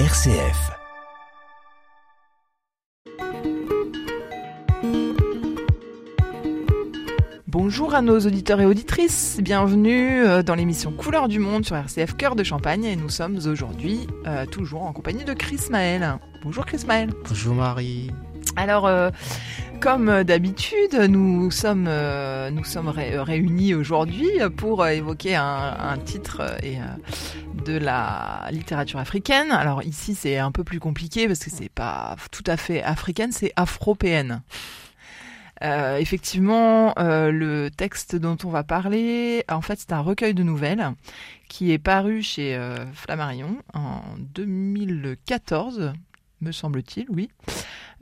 RCF. 0.00 0.72
Bonjour 7.46 7.94
à 7.94 8.02
nos 8.02 8.18
auditeurs 8.18 8.60
et 8.60 8.66
auditrices, 8.66 9.38
bienvenue 9.40 10.24
euh, 10.24 10.42
dans 10.42 10.56
l'émission 10.56 10.90
Couleurs 10.90 11.28
du 11.28 11.38
Monde 11.38 11.64
sur 11.64 11.76
RCF 11.76 12.16
Cœur 12.16 12.34
de 12.34 12.42
Champagne 12.42 12.82
et 12.82 12.96
nous 12.96 13.08
sommes 13.08 13.38
aujourd'hui 13.46 14.08
euh, 14.26 14.46
toujours 14.46 14.82
en 14.82 14.92
compagnie 14.92 15.22
de 15.22 15.32
Chris 15.32 15.60
Maël. 15.70 16.18
Bonjour 16.42 16.66
Chris 16.66 16.82
Maël. 16.88 17.10
Bonjour 17.28 17.54
Marie. 17.54 18.10
Alors, 18.56 18.86
euh, 18.86 19.10
comme 19.84 20.24
d'habitude, 20.24 20.94
nous 20.94 21.50
sommes, 21.50 21.84
euh, 21.88 22.48
nous 22.48 22.64
sommes 22.64 22.88
ré- 22.88 23.18
réunis 23.18 23.74
aujourd'hui 23.74 24.30
pour 24.56 24.86
évoquer 24.86 25.36
un, 25.36 25.98
titre 26.02 26.56
et, 26.62 26.78
euh, 26.78 26.84
de 27.66 27.76
la 27.76 28.48
littérature 28.50 28.98
africaine. 28.98 29.50
Alors 29.50 29.82
ici, 29.82 30.14
c'est 30.14 30.38
un 30.38 30.52
peu 30.52 30.64
plus 30.64 30.80
compliqué 30.80 31.26
parce 31.26 31.40
que 31.40 31.50
c'est 31.50 31.68
pas 31.68 32.16
tout 32.32 32.42
à 32.46 32.56
fait 32.56 32.82
africaine, 32.82 33.30
c'est 33.30 33.52
afropéenne. 33.56 34.40
Euh, 35.62 35.98
effectivement, 35.98 36.94
euh, 36.98 37.30
le 37.30 37.70
texte 37.70 38.16
dont 38.16 38.38
on 38.42 38.48
va 38.48 38.64
parler, 38.64 39.44
en 39.50 39.60
fait, 39.60 39.78
c'est 39.78 39.92
un 39.92 40.00
recueil 40.00 40.32
de 40.32 40.42
nouvelles 40.42 40.92
qui 41.50 41.72
est 41.72 41.78
paru 41.78 42.22
chez 42.22 42.56
euh, 42.56 42.86
Flammarion 42.94 43.58
en 43.74 44.00
2014, 44.18 45.92
me 46.40 46.52
semble-t-il, 46.52 47.04
oui. 47.10 47.28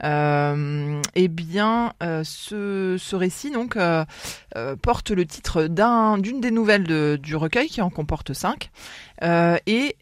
Euh, 0.05 1.01
eh 1.15 1.29
bien, 1.29 1.93
euh, 2.03 2.23
ce, 2.25 2.97
ce 2.99 3.15
récit 3.17 3.51
donc 3.53 3.77
euh, 3.77 4.05
porte 4.83 5.11
le 5.11 5.25
titre 5.27 5.65
d'un 5.65 6.19
d'une 6.19 6.41
des 6.41 6.51
nouvelles 6.51 6.85
de- 6.85 7.19
du 7.23 7.37
recueil 7.37 7.69
qui 7.69 7.81
en 7.81 7.91
comporte 7.91 8.33
cinq, 8.33 8.71
et 9.23 9.97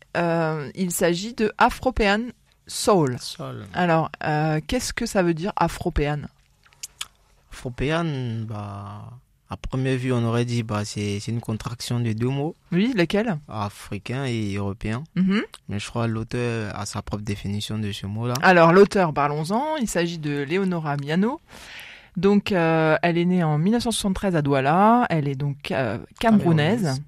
il 0.74 0.90
s'agit 0.90 1.34
de 1.34 1.52
Afropéan 1.58 2.20
Soul. 2.66 3.16
Alors, 3.74 4.10
qu'est-ce 4.66 4.92
que 4.92 5.04
ça 5.06 5.22
veut 5.22 5.34
dire 5.34 5.52
Afropéan 5.56 6.20
Afropéenne, 7.52 8.46
bah, 8.48 9.02
à 9.50 9.56
première 9.56 9.96
vue, 9.98 10.12
on 10.12 10.24
aurait 10.24 10.44
dit, 10.44 10.62
bah, 10.62 10.84
c'est 10.84 11.18
c'est 11.20 11.32
une 11.32 11.40
contraction 11.40 11.98
de 12.00 12.12
deux 12.12 12.28
mots, 12.28 12.54
Oui, 12.72 12.92
lesquels? 12.94 13.36
Africain 13.48 14.24
et 14.24 14.54
européen. 14.54 15.02
Mhm. 15.16 15.42
Mais 15.68 15.78
je 15.80 15.86
crois 15.88 16.06
que 16.06 16.12
l'auteur 16.12 16.78
a 16.78 16.86
sa 16.86 17.02
propre 17.02 17.24
définition 17.24 17.76
de 17.78 17.90
ce 17.92 18.06
mot-là. 18.06 18.34
Alors 18.42 18.72
l'auteur, 18.72 19.12
parlons-en, 19.12 19.76
il 19.76 19.88
s'agit 19.88 20.18
de 20.18 20.46
Leonora 20.48 20.96
Miano. 20.96 21.40
Donc 22.16 22.52
euh, 22.52 22.96
elle 23.02 23.18
est 23.18 23.24
née 23.24 23.42
en 23.44 23.58
1973 23.58 24.36
à 24.36 24.42
Douala, 24.42 25.06
elle 25.10 25.26
est 25.28 25.34
donc 25.36 25.70
euh, 25.70 25.98
camerounaise. 26.18 26.82
Camerounaise. 26.82 27.02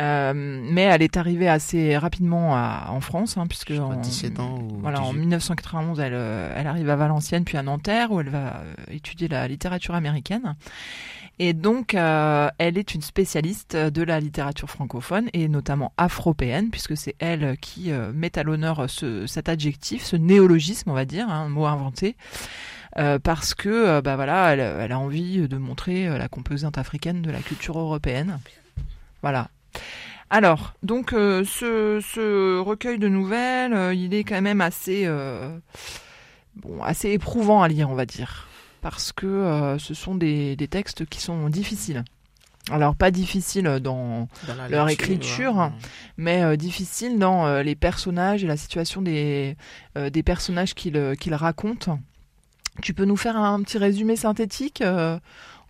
Euh, 0.00 0.32
mais 0.34 0.82
elle 0.82 1.02
est 1.02 1.16
arrivée 1.16 1.48
assez 1.48 1.96
rapidement 1.96 2.56
à- 2.56 2.86
en 2.90 3.00
France, 3.00 3.36
hein, 3.36 3.46
puisque 3.46 3.70
en, 3.70 3.94
17 3.94 4.40
ans 4.40 4.58
ou 4.58 4.80
voilà, 4.80 5.00
en 5.00 5.10
18. 5.12 5.20
1991, 5.20 6.00
elle, 6.00 6.12
euh, 6.14 6.52
elle 6.56 6.66
arrive 6.66 6.90
à 6.90 6.96
Valenciennes 6.96 7.44
puis 7.44 7.56
à 7.56 7.62
Nanterre, 7.62 8.10
où 8.10 8.18
elle 8.20 8.28
va 8.28 8.62
étudier 8.90 9.28
la 9.28 9.46
littérature 9.46 9.94
américaine. 9.94 10.56
Et 11.38 11.52
donc, 11.52 11.94
euh, 11.94 12.48
elle 12.58 12.78
est 12.78 12.94
une 12.94 13.02
spécialiste 13.02 13.76
de 13.76 14.02
la 14.02 14.20
littérature 14.20 14.70
francophone 14.70 15.28
et 15.32 15.48
notamment 15.48 15.92
afropéenne, 15.96 16.70
puisque 16.70 16.96
c'est 16.96 17.16
elle 17.18 17.56
qui 17.60 17.90
euh, 17.90 18.12
met 18.14 18.38
à 18.38 18.44
l'honneur 18.44 18.88
ce, 18.88 19.26
cet 19.26 19.48
adjectif, 19.48 20.04
ce 20.04 20.14
néologisme, 20.16 20.90
on 20.90 20.94
va 20.94 21.04
dire, 21.04 21.28
hein, 21.28 21.46
un 21.46 21.48
mot 21.48 21.66
inventé, 21.66 22.14
euh, 22.98 23.18
parce 23.18 23.54
que, 23.54 24.00
bah 24.00 24.14
voilà, 24.14 24.52
elle, 24.52 24.92
a 24.92 24.98
envie 24.98 25.48
de 25.48 25.56
montrer 25.56 26.06
la 26.06 26.28
composante 26.28 26.78
africaine 26.78 27.20
de 27.20 27.32
la 27.32 27.40
culture 27.40 27.78
européenne. 27.78 28.38
Voilà. 29.22 29.48
Alors, 30.30 30.74
donc, 30.84 31.10
ce, 31.10 32.00
ce 32.00 32.58
recueil 32.60 32.98
de 32.98 33.08
nouvelles, 33.08 33.96
il 33.96 34.14
est 34.14 34.22
quand 34.22 34.40
même 34.40 34.60
assez, 34.60 35.08
bon, 36.56 36.82
assez 36.82 37.10
éprouvant 37.10 37.62
à 37.62 37.68
lire, 37.68 37.90
on 37.90 37.94
va 37.94 38.06
dire, 38.06 38.46
parce 38.84 39.12
que 39.12 39.24
euh, 39.26 39.78
ce 39.78 39.94
sont 39.94 40.14
des, 40.14 40.56
des 40.56 40.68
textes 40.68 41.06
qui 41.06 41.18
sont 41.18 41.48
difficiles. 41.48 42.04
Alors, 42.70 42.94
pas 42.94 43.10
difficiles 43.10 43.80
dans 43.80 44.28
leur 44.68 44.90
écriture, 44.90 45.56
ouais. 45.56 45.70
mais 46.18 46.42
euh, 46.42 46.56
difficile 46.56 47.18
dans 47.18 47.46
euh, 47.46 47.62
les 47.62 47.76
personnages 47.76 48.44
et 48.44 48.46
la 48.46 48.58
situation 48.58 49.00
des, 49.00 49.56
euh, 49.96 50.10
des 50.10 50.22
personnages 50.22 50.74
qu'il 50.74 50.98
euh, 50.98 51.14
qu'il 51.14 51.32
raconte. 51.34 51.88
Tu 52.82 52.92
peux 52.92 53.06
nous 53.06 53.16
faire 53.16 53.38
un 53.38 53.62
petit 53.62 53.78
résumé 53.78 54.16
synthétique 54.16 54.82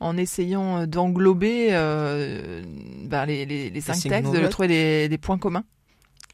en 0.00 0.16
essayant 0.16 0.84
d'englober 0.88 1.70
ben, 1.70 3.26
les, 3.26 3.46
les, 3.46 3.70
les 3.70 3.81
cinq 3.81 3.94
cinq 3.94 4.08
textes, 4.08 4.32
de 4.32 4.48
trouver 4.48 4.69
des, 4.69 5.08
des 5.08 5.19
points 5.19 5.38
communs? 5.38 5.64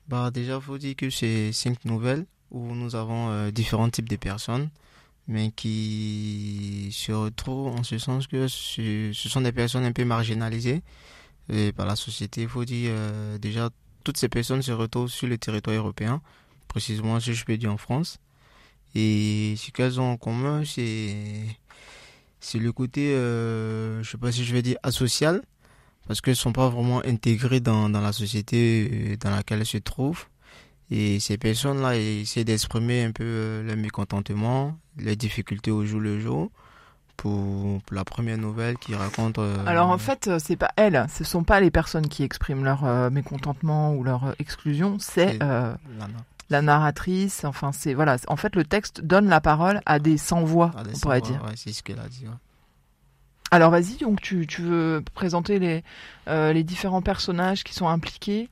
Bah, 0.08 0.30
déjà, 0.32 0.58
faut 0.60 0.78
dire 0.78 0.96
que 0.96 1.10
c'est 1.10 1.52
cinq 1.52 1.84
nouvelles 1.84 2.24
où 2.50 2.74
nous 2.74 2.94
avons 2.94 3.50
différents 3.50 3.90
types 3.90 4.08
de 4.08 4.16
personnes, 4.16 4.70
mais 5.28 5.50
qui 5.52 6.88
se 6.92 7.12
retrouvent 7.12 7.68
en 7.68 7.82
ce 7.82 7.98
sens 7.98 8.26
que 8.26 8.48
ce, 8.48 9.12
sont 9.12 9.40
des 9.40 9.52
personnes 9.52 9.84
un 9.84 9.92
peu 9.92 10.04
marginalisées 10.04 10.82
par 11.76 11.86
la 11.86 11.96
société. 11.96 12.42
Il 12.42 12.48
faut 12.48 12.64
dire, 12.64 12.90
euh, 12.92 13.38
déjà, 13.38 13.70
toutes 14.04 14.16
ces 14.16 14.28
personnes 14.28 14.62
se 14.62 14.72
retrouvent 14.72 15.10
sur 15.10 15.26
le 15.26 15.38
territoire 15.38 15.76
européen, 15.76 16.22
précisément, 16.68 17.18
si 17.20 17.34
je 17.34 17.44
peux 17.44 17.56
dire, 17.56 17.72
en 17.72 17.76
France. 17.76 18.18
Et 18.94 19.54
ce 19.56 19.70
qu'elles 19.70 20.00
ont 20.00 20.12
en 20.12 20.16
commun, 20.16 20.62
c'est 20.64 22.58
le 22.58 22.72
côté, 22.72 23.14
euh, 23.14 24.02
je 24.02 24.10
sais 24.10 24.18
pas 24.18 24.32
si 24.32 24.44
je 24.44 24.52
vais 24.52 24.62
dire, 24.62 24.78
asocial, 24.82 25.42
parce 26.06 26.20
qu'elles 26.20 26.36
sont 26.36 26.52
pas 26.52 26.68
vraiment 26.68 27.04
intégrées 27.04 27.60
dans, 27.60 27.88
dans 27.88 28.00
la 28.00 28.12
société 28.12 28.90
euh, 28.92 29.16
dans 29.16 29.30
laquelle 29.30 29.60
elles 29.60 29.66
se 29.66 29.78
trouvent. 29.78 30.26
Et 30.90 31.20
ces 31.20 31.38
personnes-là 31.38 31.96
essaient 31.96 32.44
d'exprimer 32.44 33.04
un 33.04 33.12
peu 33.12 33.22
euh, 33.24 33.62
leur 33.62 33.76
mécontentement, 33.76 34.76
leurs 34.98 35.16
difficultés 35.16 35.70
au 35.70 35.84
jour 35.84 36.00
le 36.00 36.18
jour, 36.20 36.50
pour, 37.16 37.80
pour 37.82 37.94
la 37.94 38.04
première 38.04 38.38
nouvelle 38.38 38.76
qui 38.78 38.94
raconte... 38.94 39.38
euh, 39.38 39.64
Alors 39.66 39.88
en 39.90 39.98
fait, 39.98 40.26
euh, 40.28 40.38
c'est 40.42 40.56
pas 40.56 40.70
elles, 40.76 41.06
ce 41.14 41.22
sont 41.22 41.44
pas 41.44 41.60
les 41.60 41.70
personnes 41.70 42.08
qui 42.08 42.22
expriment 42.22 42.64
leur 42.64 42.84
euh, 42.84 43.10
mécontentement 43.10 43.94
ou 43.94 44.02
leur 44.04 44.34
exclusion, 44.38 44.96
c'est 44.98 45.38
euh, 45.42 45.74
la- 46.48 46.62
narratrice. 46.62 47.44
Enfin, 47.44 47.70
c'est 47.72 47.94
voilà. 47.94 48.16
En 48.26 48.36
fait, 48.36 48.56
le 48.56 48.64
texte 48.64 49.02
donne 49.02 49.28
la 49.28 49.40
parole 49.40 49.80
à 49.86 49.98
des 49.98 50.16
sans-voix, 50.18 50.72
la- 50.74 50.82
on 50.94 50.98
pourrait 50.98 51.20
dire. 51.20 51.42
ouais, 51.44 51.52
c'est 51.56 51.72
ce 51.72 51.82
qu'elle 51.82 52.00
a 52.00 52.08
dit. 52.08 52.24
ouais. 52.26 52.34
Alors 53.52 53.70
vas-y, 53.70 53.96
donc 53.96 54.20
tu, 54.20 54.46
tu 54.46 54.62
veux 54.62 55.02
présenter 55.14 55.58
les, 55.58 55.82
euh, 56.28 56.52
les 56.52 56.62
différents 56.62 57.02
personnages 57.02 57.64
qui 57.64 57.74
sont 57.74 57.88
impliqués. 57.88 58.48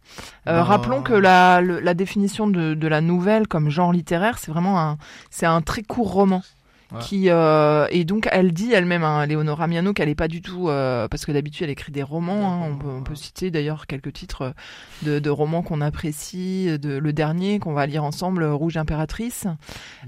Euh, 0.49 0.53
Bah, 0.57 0.65
Rappelons 0.65 1.03
que 1.03 1.13
la, 1.13 1.61
le- 1.61 1.79
la 1.79 1.95
définition 1.95 2.49
de, 2.49 2.75
de 2.75 2.89
la 2.89 3.01
nouvelle 3.01 3.47
comme 3.47 3.71
genre 3.71 3.93
littéraire, 3.93 4.39
c'est 4.39 4.51
vraiment 4.51 4.81
un, 4.81 4.99
c'est 5.31 5.47
un 5.47 5.61
très 5.63 5.83
court 5.83 6.13
roman. 6.13 6.43
Ouais. 6.91 7.01
Qui 7.03 7.29
euh, 7.29 7.87
et 7.91 8.05
donc 8.07 8.29
elle 8.33 8.53
dit 8.53 8.73
elle-même, 8.73 9.05
hein, 9.05 9.27
Léonora 9.27 9.67
Miano, 9.67 9.93
qu'elle 9.93 10.09
est 10.09 10.15
pas 10.15 10.27
du 10.29 10.41
tout 10.41 10.71
euh, 10.71 11.07
parce 11.09 11.27
que 11.27 11.33
d'habitude 11.33 11.65
elle 11.65 11.71
écrit 11.71 11.93
des 11.93 12.03
romans. 12.03 12.51
hein, 12.51 12.61
on, 12.73 12.79
peut, 12.79 12.89
on 12.89 13.03
peut 13.03 13.15
citer 13.15 13.51
d'ailleurs 13.51 13.87
quelques 13.87 14.13
titres 14.15 14.55
de, 15.03 15.19
de 15.19 15.31
romans 15.31 15.61
qu'on 15.63 15.83
apprécie. 15.83 16.79
De, 16.79 16.97
le 16.97 17.13
dernier 17.13 17.59
qu'on 17.59 17.75
va 17.75 17.85
lire 17.87 18.05
ensemble, 18.05 18.43
Rouge 18.45 18.79
impératrice, 18.79 19.47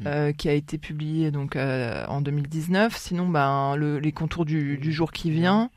euh, 0.07 0.33
qui 0.33 0.49
a 0.49 0.55
été 0.55 0.79
publié 0.79 1.31
donc 1.31 1.55
euh, 1.57 2.07
en 2.09 2.23
2019. 2.23 2.97
Sinon, 2.97 3.29
ben 3.29 3.77
le, 3.77 3.99
les 3.99 4.13
contours 4.13 4.47
du, 4.47 4.79
du 4.79 4.91
jour 4.93 5.13
qui 5.13 5.31
vient. 5.31 5.71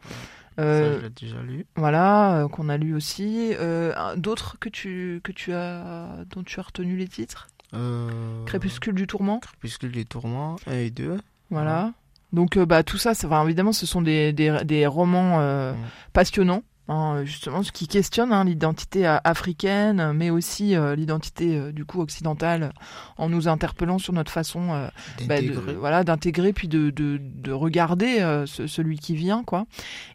Ça, 0.57 0.63
Euh, 0.63 0.99
je 0.99 1.03
l'ai 1.05 1.09
déjà 1.09 1.41
lu. 1.41 1.65
voilà, 1.75 2.43
euh, 2.43 2.47
qu'on 2.47 2.69
a 2.69 2.77
lu 2.77 2.93
aussi. 2.95 3.53
Euh, 3.59 3.91
D'autres 4.15 4.57
que 4.59 4.69
tu 4.69 5.19
que 5.23 5.31
tu 5.31 5.51
as 5.51 6.23
dont 6.29 6.43
tu 6.43 6.59
as 6.59 6.63
retenu 6.63 6.95
les 6.95 7.07
titres? 7.07 7.47
Euh, 7.73 8.43
Crépuscule 8.45 8.93
du 8.95 9.07
tourment. 9.07 9.39
Crépuscule 9.39 9.91
des 9.91 10.05
tourments, 10.05 10.55
1 10.67 10.73
et 10.73 10.89
2. 10.91 11.17
Voilà. 11.49 11.91
Donc 12.31 12.57
euh, 12.57 12.65
bah 12.65 12.83
tout 12.83 12.97
ça, 12.97 13.13
c'est- 13.13 13.27
enfin, 13.27 13.43
évidemment, 13.45 13.73
ce 13.73 13.85
sont 13.85 14.01
des 14.01 14.33
des, 14.33 14.63
des 14.65 14.85
romans 14.87 15.39
euh, 15.39 15.73
Ouais. 15.73 15.77
passionnants. 16.13 16.63
Hein, 16.87 17.21
justement, 17.23 17.63
ce 17.63 17.71
qui 17.71 17.87
questionne 17.87 18.33
hein, 18.33 18.43
l'identité 18.43 19.07
euh, 19.07 19.17
africaine, 19.23 20.11
mais 20.13 20.29
aussi 20.29 20.75
euh, 20.75 20.95
l'identité 20.95 21.57
euh, 21.57 21.71
du 21.71 21.85
coup 21.85 22.01
occidentale, 22.01 22.73
en 23.17 23.29
nous 23.29 23.47
interpellant 23.47 23.97
sur 23.99 24.13
notre 24.13 24.31
façon 24.31 24.71
euh, 24.73 24.87
bah, 25.27 25.35
D'intégrer. 25.41 25.73
voilà 25.75 26.03
d'intégrer 26.03 26.53
puis 26.53 26.67
de, 26.67 26.89
de, 26.89 27.19
de 27.21 27.51
regarder 27.51 28.19
euh, 28.19 28.45
ce- 28.45 28.67
celui 28.67 28.97
qui 28.99 29.15
vient 29.15 29.43
quoi 29.43 29.65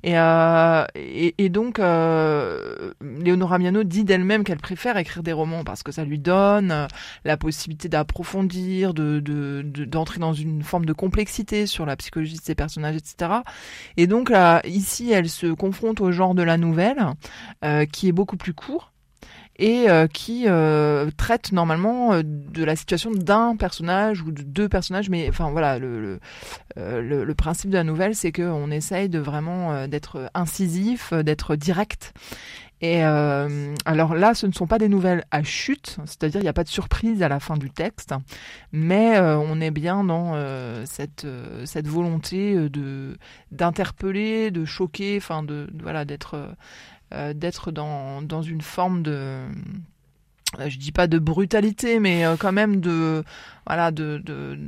et 0.03 0.19
euh, 0.19 0.85
et, 0.95 1.35
et 1.39 1.49
donc 1.49 1.79
euh, 1.79 2.93
Léonora 3.01 3.59
Miano 3.59 3.83
dit 3.85 4.05
d'elle-même 4.05 4.45
qu'elle 4.45 4.59
préfère 4.59 4.97
écrire 4.97 5.23
des 5.23 5.33
romans 5.33 5.65
parce 5.65 5.83
que 5.83 5.93
ça 5.93 6.05
lui 6.05 6.19
donne 6.19 6.71
euh, 6.71 6.87
la 7.25 7.37
possibilité 7.37 7.89
d'approfondir 7.89 8.95
de 8.95 9.21
de- 9.21 9.63
de- 9.65 9.85
d'entrer 9.85 10.19
dans 10.21 10.33
une 10.35 10.63
forme 10.63 10.85
de 10.85 10.93
complexité 10.93 11.67
sur 11.67 11.87
la 11.87 11.97
psychologie 11.97 12.37
de 12.37 12.43
ses 12.43 12.55
personnages 12.55 12.97
etc 12.97 13.33
et 13.97 14.07
donc 14.07 14.31
là, 14.31 14.61
ici 14.67 15.11
elle 15.11 15.29
se 15.29 15.47
confronte 15.47 16.01
au 16.01 16.13
genre 16.13 16.35
de 16.35 16.43
la 16.43 16.58
nouvelle 16.61 17.15
euh, 17.65 17.85
qui 17.87 18.09
est 18.09 18.13
beaucoup 18.13 18.37
plus 18.37 18.55
court 18.55 18.93
et 19.61 19.91
euh, 19.91 20.07
qui 20.07 20.45
euh, 20.47 21.11
traite 21.17 21.51
normalement 21.51 22.21
de 22.23 22.65
la 22.65 22.77
situation 22.77 23.11
d'un 23.11 23.57
personnage 23.57 24.23
ou 24.23 24.31
de 24.31 24.43
deux 24.43 24.69
personnages, 24.69 25.11
mais 25.11 25.29
enfin 25.29 25.51
voilà, 25.51 25.81
le, 25.81 26.21
le, 26.77 27.35
principe 27.35 27.71
de 27.71 27.77
la 27.77 27.83
nouvelle, 27.83 28.15
c'est 28.15 28.31
qu'on 28.31 28.71
essaye 28.71 29.09
de 29.09 29.19
vraiment 29.19 29.89
d'être 29.89 30.31
incisif, 30.35 31.13
d'être 31.13 31.57
direct. 31.57 32.13
Et 32.81 33.05
euh, 33.05 33.75
alors 33.85 34.15
là, 34.15 34.35
ce 34.35 34.47
ne 34.47 34.53
sont 34.53 34.69
pas 34.69 34.79
des 34.79 34.89
nouvelles 34.89 35.25
à 35.33 35.43
chute, 35.43 35.97
c'est-à-dire 36.05 36.41
il 36.41 36.45
n'y 36.45 36.49
a 36.49 36.53
pas 36.53 36.63
de 36.63 36.69
surprise 36.69 37.23
à 37.25 37.29
la 37.29 37.41
fin 37.41 37.57
du 37.57 37.71
texte, 37.71 38.15
mais 38.71 39.17
euh, 39.17 39.37
on 39.37 39.61
est 39.61 39.73
bien 39.73 40.05
dans 40.05 40.33
euh, 40.35 40.85
cette, 40.87 41.27
cette 41.65 41.89
volonté 41.89 42.69
de 42.69 43.17
d'interpeller, 43.51 44.53
de 44.53 44.65
choquer, 44.65 45.17
enfin 45.17 45.43
de, 45.43 45.69
voilà 45.83 46.05
d'être 46.05 46.55
d'être 47.35 47.73
dans, 47.73 48.21
dans 48.23 48.43
une 48.43 48.61
forme 48.61 49.03
de 49.03 49.41
je 50.67 50.79
dis 50.79 50.93
pas 50.93 51.07
de 51.07 51.19
brutalité, 51.19 52.01
mais 52.01 52.25
quand 52.39 52.53
même 52.53 52.81
de, 52.81 53.25
voilà, 53.67 53.91
de, 53.91 54.21
de, 54.25 54.59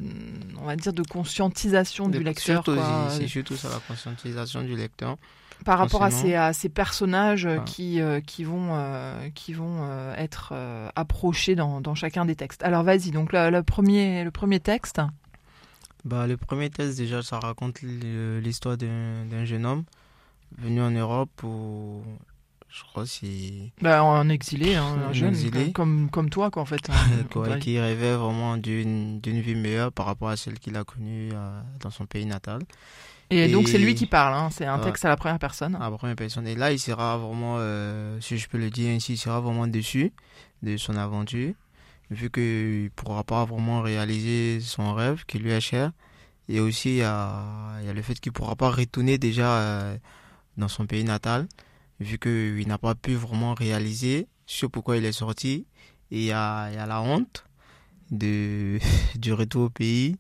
on 0.61 0.65
va 0.65 0.77
dire 0.77 0.93
de 0.93 1.03
conscientisation 1.03 2.09
du 2.09 2.23
lecteur. 2.23 2.65
C'est 3.11 3.29
surtout 3.29 3.57
ça, 3.57 3.69
la 3.69 3.81
conscientisation 3.87 4.63
du 4.63 4.75
lecteur 4.75 5.17
par 5.65 5.79
rapport 5.79 6.03
à 6.03 6.11
ces, 6.11 6.35
à 6.35 6.53
ces 6.53 6.69
personnages 6.69 7.47
euh, 7.47 7.59
qui, 7.59 8.01
euh, 8.01 8.21
qui 8.21 8.45
vont, 8.45 8.71
euh, 8.73 9.29
qui 9.35 9.53
vont 9.53 9.89
être 10.17 10.53
approchés 10.97 11.55
dans, 11.55 11.81
dans, 11.81 11.95
chacun 11.95 12.25
des 12.25 12.37
textes. 12.37 12.63
Alors 12.63 12.83
vas-y, 12.83 13.11
donc 13.11 13.33
le, 13.33 13.61
premier, 13.63 14.25
le 14.25 14.31
premier 14.31 14.61
texte. 14.61 15.01
Bah, 16.05 16.27
le 16.27 16.37
premier 16.37 16.71
texte, 16.71 16.99
déjà, 16.99 17.23
ça 17.23 17.39
raconte 17.39 17.83
l'histoire 17.83 18.77
d'un 18.77 19.45
jeune 19.45 19.67
homme 19.67 19.85
venu 20.59 20.83
en 20.83 20.91
Europe 20.91 21.31
pour. 21.37 22.03
Je 22.69 22.83
crois 22.85 23.05
c'est. 23.05 23.73
Bah, 23.83 24.05
en 24.05 24.29
exilé, 24.29 24.77
hein, 24.77 24.97
un 25.09 25.13
jeune, 25.13 25.31
exilé. 25.31 25.73
Comme, 25.73 26.09
comme 26.09 26.31
toi, 26.31 26.51
quoi, 26.51 26.63
en 26.63 26.67
fait. 26.67 26.89
Hein, 26.89 27.59
qui 27.59 27.79
rêvait 27.79 28.15
vraiment 28.15 28.57
d'une 28.57 29.21
vie 29.21 29.57
meilleure 29.57 29.93
par 29.93 30.07
rapport 30.07 30.29
à 30.29 30.37
celle 30.37 30.59
qu'il 30.59 30.77
a 30.77 30.85
connue 30.85 31.31
dans 31.81 31.91
son 31.91 32.07
pays 32.07 32.27
natal. 32.27 32.61
Et, 33.31 33.47
donc 33.47 33.69
c'est 33.69 33.79
lui 33.79 33.95
qui 33.95 34.07
parle, 34.07 34.35
hein. 34.35 34.49
c'est 34.51 34.67
un 34.67 34.81
texte 34.81 35.05
à 35.05 35.09
la 35.09 35.17
première 35.17 35.39
personne. 35.39 35.77
À 35.77 35.89
la 35.89 35.97
première 35.97 36.17
personne. 36.17 36.49
Et 36.49 36.57
là, 36.57 36.73
il 36.73 36.81
sera 36.81 37.17
vraiment, 37.17 37.57
euh, 37.59 38.21
si 38.21 38.39
je 38.39 38.49
peux 38.49 38.59
le 38.59 38.71
dire 38.71 38.91
ainsi, 38.93 39.13
il 39.13 39.19
sera 39.19 39.41
vraiment 39.41 39.69
déçu 39.69 40.13
de 40.65 40.77
son 40.77 40.97
aventure, 40.97 41.55
vu 42.11 42.29
qu'il 42.29 42.85
ne 42.85 42.89
pourra 42.89 43.23
pas 43.23 43.45
vraiment 43.45 43.83
réaliser 43.83 44.61
son 44.61 44.95
rêve 44.95 45.25
qui 45.27 45.39
lui 45.39 45.53
est 45.53 45.61
cher. 45.61 45.93
Et 46.49 46.59
aussi, 46.59 46.89
il 46.89 46.97
y 46.97 47.03
a, 47.03 47.45
il 47.81 47.87
y 47.87 47.89
a 47.89 47.93
le 47.93 48.03
fait 48.03 48.19
qu'il 48.19 48.31
ne 48.31 48.35
pourra 48.35 48.57
pas 48.57 48.71
retourner 48.71 49.17
déjà 49.17 49.59
euh, 49.59 49.97
dans 50.57 50.67
son 50.67 50.87
pays 50.87 51.05
natal, 51.05 51.47
vu 52.01 52.19
qu'il 52.19 52.67
n'a 52.67 52.79
pas 52.79 52.97
pu 52.97 53.15
vraiment 53.15 53.55
réaliser 53.55 54.27
ce 54.47 54.67
pourquoi 54.67 54.97
il 54.97 55.05
est 55.05 55.13
sorti. 55.13 55.67
Et 56.11 56.19
il 56.19 56.25
y 56.25 56.33
a, 56.33 56.69
il 56.71 56.75
y 56.75 56.79
a 56.79 56.87
la 56.87 57.01
honte 57.01 57.45
de, 58.11 58.81
du 59.15 59.33
retour 59.33 59.67
au 59.67 59.71
pays 59.71 60.17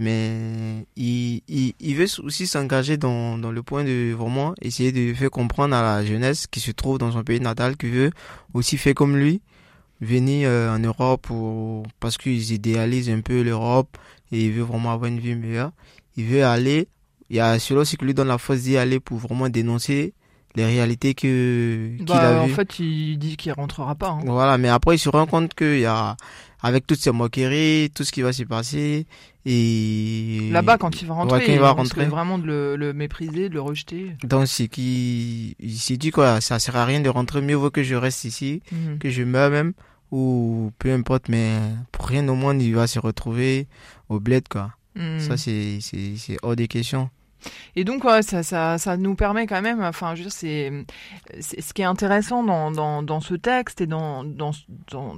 mais 0.00 0.86
il, 0.96 1.42
il, 1.46 1.74
il 1.78 1.94
veut 1.94 2.06
aussi 2.24 2.46
s'engager 2.46 2.96
dans, 2.96 3.36
dans 3.36 3.52
le 3.52 3.62
point 3.62 3.84
de 3.84 4.14
vraiment 4.14 4.54
essayer 4.62 4.92
de 4.92 5.12
faire 5.12 5.30
comprendre 5.30 5.76
à 5.76 5.82
la 5.82 6.04
jeunesse 6.04 6.46
qui 6.46 6.58
se 6.58 6.70
trouve 6.70 6.96
dans 6.96 7.12
son 7.12 7.22
pays 7.22 7.38
natal 7.38 7.76
qu'il 7.76 7.90
veut 7.90 8.10
aussi 8.54 8.78
faire 8.78 8.94
comme 8.94 9.18
lui, 9.18 9.42
venir 10.00 10.48
euh, 10.48 10.74
en 10.74 10.78
Europe 10.78 11.20
pour, 11.26 11.82
parce 12.00 12.16
qu'ils 12.16 12.50
idéalisent 12.50 13.10
un 13.10 13.20
peu 13.20 13.42
l'Europe 13.42 13.98
et 14.32 14.46
il 14.46 14.52
veut 14.52 14.62
vraiment 14.62 14.90
avoir 14.92 15.10
une 15.10 15.20
vie 15.20 15.34
meilleure. 15.34 15.72
Il 16.16 16.24
veut 16.24 16.46
aller, 16.46 16.88
il 17.28 17.36
y 17.36 17.40
a 17.40 17.58
celui 17.58 17.82
aussi 17.82 17.98
qui 17.98 18.06
lui 18.06 18.14
donne 18.14 18.28
la 18.28 18.38
force 18.38 18.60
d'y 18.60 18.78
aller 18.78 19.00
pour 19.00 19.18
vraiment 19.18 19.50
dénoncer 19.50 20.14
les 20.54 20.64
réalités 20.64 21.12
que 21.12 21.94
qu'il 21.98 22.06
bah, 22.06 22.40
a 22.40 22.42
En 22.42 22.48
fait, 22.48 22.78
il 22.78 23.18
dit 23.18 23.36
qu'il 23.36 23.52
rentrera 23.52 23.94
pas. 23.94 24.12
Hein. 24.12 24.22
Voilà, 24.24 24.56
mais 24.56 24.68
après 24.68 24.96
il 24.96 24.98
se 24.98 25.10
rend 25.10 25.26
compte 25.26 25.52
qu'il 25.52 25.80
y 25.80 25.84
a 25.84 26.16
avec 26.62 26.86
toutes 26.86 26.98
ces 26.98 27.10
moqueries, 27.10 27.90
tout 27.94 28.04
ce 28.04 28.12
qui 28.12 28.22
va 28.22 28.32
s'y 28.32 28.44
passer. 28.44 29.06
Et 29.46 30.48
là-bas, 30.50 30.76
quand 30.76 31.00
il 31.00 31.08
va 31.08 31.14
rentrer, 31.14 31.54
il 31.54 31.58
va 31.58 31.70
rentrer. 31.70 32.04
vraiment 32.06 32.38
de 32.38 32.46
le, 32.46 32.76
le, 32.76 32.92
mépriser, 32.92 33.48
de 33.48 33.54
le 33.54 33.60
rejeter? 33.60 34.16
Donc, 34.22 34.46
c'est 34.46 34.68
qui, 34.68 35.56
il 35.58 35.78
s'est 35.78 35.96
dit 35.96 36.10
quoi, 36.10 36.40
ça 36.40 36.58
sert 36.58 36.76
à 36.76 36.84
rien 36.84 37.00
de 37.00 37.08
rentrer, 37.08 37.40
mieux 37.40 37.54
vaut 37.54 37.70
que 37.70 37.82
je 37.82 37.94
reste 37.94 38.24
ici, 38.24 38.62
mhm. 38.70 38.98
que 38.98 39.08
je 39.08 39.22
meurs 39.22 39.50
même, 39.50 39.72
ou 40.10 40.72
peu 40.78 40.92
importe, 40.92 41.28
mais 41.28 41.58
pour 41.92 42.06
rien 42.06 42.26
au 42.28 42.34
monde, 42.34 42.60
il 42.60 42.74
va 42.74 42.86
se 42.86 42.98
retrouver 42.98 43.66
au 44.08 44.20
bled, 44.20 44.46
quoi. 44.48 44.72
Mhm. 44.96 45.20
Ça, 45.20 45.36
c'est, 45.36 45.78
c'est, 45.80 46.16
c'est 46.16 46.36
hors 46.42 46.56
des 46.56 46.68
questions. 46.68 47.08
Et 47.76 47.84
donc, 47.84 48.04
ça, 48.22 48.42
ça, 48.42 48.78
ça, 48.78 48.96
nous 48.96 49.14
permet 49.14 49.46
quand 49.46 49.62
même, 49.62 49.82
enfin, 49.82 50.14
je 50.14 50.22
veux 50.22 50.28
dire, 50.28 50.32
c'est, 50.32 50.72
ce 51.40 51.72
qui 51.72 51.82
est 51.82 51.86
intéressant 51.86 52.42
dans, 52.42 52.70
dans, 52.70 53.02
dans 53.02 53.20
ce 53.20 53.34
texte 53.34 53.80
et 53.80 53.86
dans, 53.86 54.24
dans, 54.24 54.52
dans, 54.90 55.16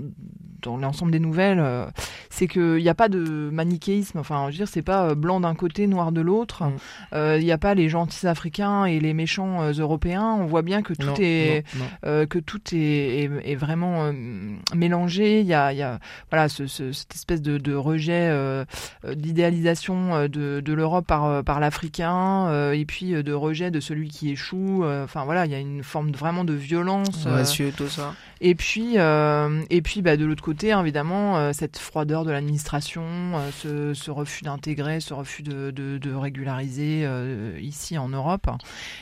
dans 0.63 0.77
l'ensemble 0.77 1.13
des 1.13 1.19
nouvelles, 1.19 1.61
euh, 1.61 1.87
c'est 2.31 2.49
qu'il 2.49 2.77
n'y 2.77 2.89
a 2.89 2.95
pas 2.95 3.09
de 3.09 3.51
manichéisme. 3.53 4.19
Enfin, 4.19 4.47
je 4.47 4.53
veux 4.53 4.65
dire, 4.65 4.69
c'est 4.69 4.83
pas 4.83 5.09
euh, 5.09 5.15
blanc 5.15 5.41
d'un 5.41 5.55
côté, 5.55 5.87
noir 5.87 6.13
de 6.13 6.21
l'autre. 6.21 6.65
Mm. 6.65 6.73
Euh, 7.15 7.39
il 7.39 7.45
n'y 7.45 7.53
a 7.53 7.59
pas 7.59 7.75
les 7.75 7.89
gentils 7.89 8.27
africains 8.27 8.85
et 8.85 9.01
les 9.01 9.13
méchants 9.13 9.71
européens. 9.73 10.37
On 10.41 10.47
voit 10.47 10.63
bien 10.63 10.83
que 10.83 10.95
tout 10.95 11.21
est 11.21 11.65
que 12.03 12.39
tout 12.39 12.61
est, 12.73 13.31
est, 13.45 13.55
vraiment 13.57 14.13
mélangé. 14.75 15.41
Il 15.41 15.47
y 15.47 15.55
a, 15.55 15.73
y 15.73 15.83
a 15.83 15.99
voilà 16.31 16.49
ce, 16.49 16.67
cette 16.67 17.15
espèce 17.15 17.43
de, 17.43 17.59
de 17.59 17.75
rejet 17.75 18.31
d'idéalisation 19.05 20.29
de, 20.29 20.61
de 20.61 20.73
l'Europe 20.73 21.07
par 21.07 21.43
par 21.45 21.61
l'Africain 21.61 22.12
et 22.73 22.85
puis 22.85 23.13
de 23.13 23.33
rejet 23.33 23.71
de 23.71 23.81
celui 23.81 24.09
qui 24.09 24.31
échoue. 24.31 24.85
Enfin 24.85 25.25
voilà, 25.25 25.47
il 25.47 25.53
y 25.53 25.55
a 25.55 25.59
une 25.59 25.83
forme 25.83 26.13
vraiment 26.13 26.45
de 26.45 26.55
violence. 26.55 27.27
Ouais, 27.27 27.73
tout 27.73 27.89
ça. 27.89 28.15
Et 28.41 28.55
puis 28.55 28.97
et 28.97 29.83
puis 29.83 30.03
bah, 30.03 30.17
de 30.17 30.25
l'autre 30.25 30.43
côté 30.43 30.53
côté, 30.53 30.79
évidemment, 30.79 31.39
euh, 31.39 31.53
cette 31.55 31.79
froideur 31.79 32.27
de 32.27 32.31
l'administration, 32.31 33.03
euh, 33.65 33.95
ce, 33.95 34.11
refus 34.11 34.45
d'intégrer, 34.45 35.01
ce 35.01 35.15
refus 35.15 35.43
de, 35.43 36.15
régulariser 36.15 37.05
euh, 37.07 37.59
ici 37.59 37.97
en 37.97 38.11
Europe. 38.11 38.51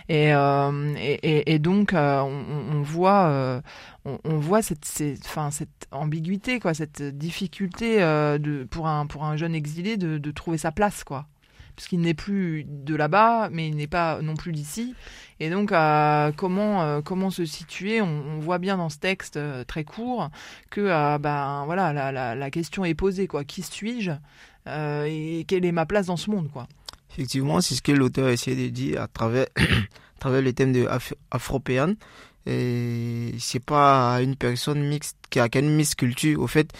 Et, 0.09 0.31
et, 0.31 1.59
donc, 1.59 1.93
on, 1.93 2.83
voit, 2.83 3.63
on, 4.05 4.39
voit 4.39 4.63
cette, 4.63 4.85
cette, 4.85 5.27
cette 5.51 5.89
ambiguïté, 5.91 6.61
quoi, 6.61 6.73
cette 6.73 7.03
difficulté 7.03 7.99
de, 7.99 8.65
pour, 8.71 8.87
un, 8.87 9.07
pour 9.07 9.25
un 9.25 9.37
jeune 9.37 9.57
exilé 9.57 9.97
de, 9.97 10.19
de 10.19 10.31
trouver 10.31 10.59
sa 10.59 10.71
place, 10.71 11.03
quoi 11.03 11.27
puisqu'il 11.81 12.01
n'est 12.01 12.13
plus 12.13 12.67
de 12.69 12.95
là-bas, 12.95 13.49
mais 13.51 13.69
il 13.69 13.75
n'est 13.75 13.87
pas 13.87 14.21
non 14.21 14.35
plus 14.35 14.53
d'ici. 14.53 14.95
Et 15.41 15.49
donc, 15.49 15.73
euh, 15.73 16.31
comment, 16.37 16.83
euh, 16.83 17.01
comment 17.01 17.31
se 17.31 17.47
situer? 17.47 18.03
On, 18.03 18.39
voit 18.39 18.59
bien 18.59 18.77
dans 18.77 18.91
ce 18.91 18.99
texte 18.99 19.39
euh, 19.39 19.65
très 19.65 19.85
court 19.85 20.29
que 20.69 20.83
ben, 21.17 21.63
voilà, 21.65 22.13
la, 22.13 22.51
question 22.51 22.85
est 22.85 22.93
posée. 22.93 23.27
Quoi. 23.27 23.45
Qui 23.45 23.63
suis-je? 23.63 24.11
Et 24.67 25.47
quelle 25.49 25.65
est 25.65 25.73
ma 25.73 25.87
place 25.87 26.07
dans 26.07 26.19
ce 26.19 26.31
monde 26.31 26.51
quoi. 26.53 26.69
Effectivement, 27.13 27.63
c'est 27.63 27.75
ce 27.75 27.81
que 27.81 27.93
l'auteur 27.93 28.27
a 28.27 28.33
essayé 28.33 28.69
de 28.69 28.71
dire 28.71 29.01
à 29.01 29.09
travers, 29.09 29.47
à 29.57 30.21
travers 30.21 30.43
le 30.43 30.53
thème 30.53 30.75
de 30.75 30.87
Afropéenne. 31.31 31.97
Et 32.45 33.33
c'est 33.39 33.65
pas 33.65 34.21
une 34.21 34.37
personne 34.37 34.87
mixte 34.87 35.17
qui 35.31 35.41
a 35.41 35.49
qu'une 35.49 35.75
mixte 35.75 35.95
culture. 35.95 36.43
Au 36.43 36.47
fait, 36.47 36.75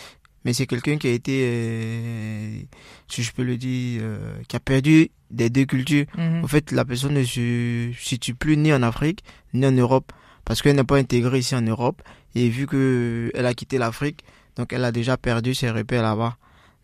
mais 0.45 0.53
c'est 0.53 0.67
quelqu'un 0.67 0.97
qui 0.97 1.07
a 1.07 1.13
été, 1.13 1.43
euh, 1.45 2.61
si 3.09 3.23
je 3.23 3.33
peux 3.33 3.43
le 3.43 3.57
dire, 3.57 4.01
euh, 4.03 4.35
qui 4.49 4.57
a 4.57 4.61
perdu 4.61 5.11
des 5.31 5.51
deux 5.51 5.67
cultures. 5.67 6.07
Mhm. 6.17 6.45
En 6.45 6.49
fait, 6.49 6.73
la 6.73 6.85
personne 6.85 7.15
ne 7.15 7.25
se 7.25 7.91
situe 7.99 8.35
plus 8.35 8.57
ni 8.57 8.73
en 8.73 8.83
Afrique, 8.83 9.23
ni 9.53 9.67
en 9.67 9.73
Europe, 9.73 10.13
parce 10.45 10.63
qu'elle 10.63 10.77
n'est 10.77 10.85
pas 10.85 10.97
intégrée 10.97 11.41
ici 11.41 11.55
en 11.55 11.63
Europe. 11.63 12.03
Et 12.35 12.49
vu 12.49 12.67
que 12.67 13.31
elle 13.35 13.47
a 13.47 13.55
quitté 13.55 13.79
l'Afrique, 13.79 14.25
donc 14.57 14.73
elle 14.73 14.85
a 14.85 14.93
déjà 14.93 15.17
perdu 15.17 15.55
ses 15.55 15.71
repères 15.71 16.03
là-bas. 16.03 16.37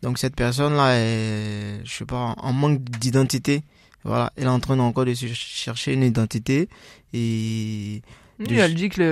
Donc 0.02 0.18
cette 0.18 0.36
personne-là 0.36 0.96
est, 0.98 1.80
je 1.84 1.90
sais 1.90 2.04
pas, 2.04 2.34
en 2.36 2.52
manque 2.52 2.82
d'identité. 2.82 3.62
Voilà, 4.04 4.32
elle 4.36 4.44
est 4.44 4.48
en 4.48 4.60
train 4.60 4.78
encore 4.78 5.04
de 5.04 5.14
chercher 5.14 5.94
une 5.94 6.04
identité 6.04 6.68
et 7.12 8.02
oui, 8.38 8.58
elle 8.58 8.74
dit 8.74 8.90
que 8.90 9.02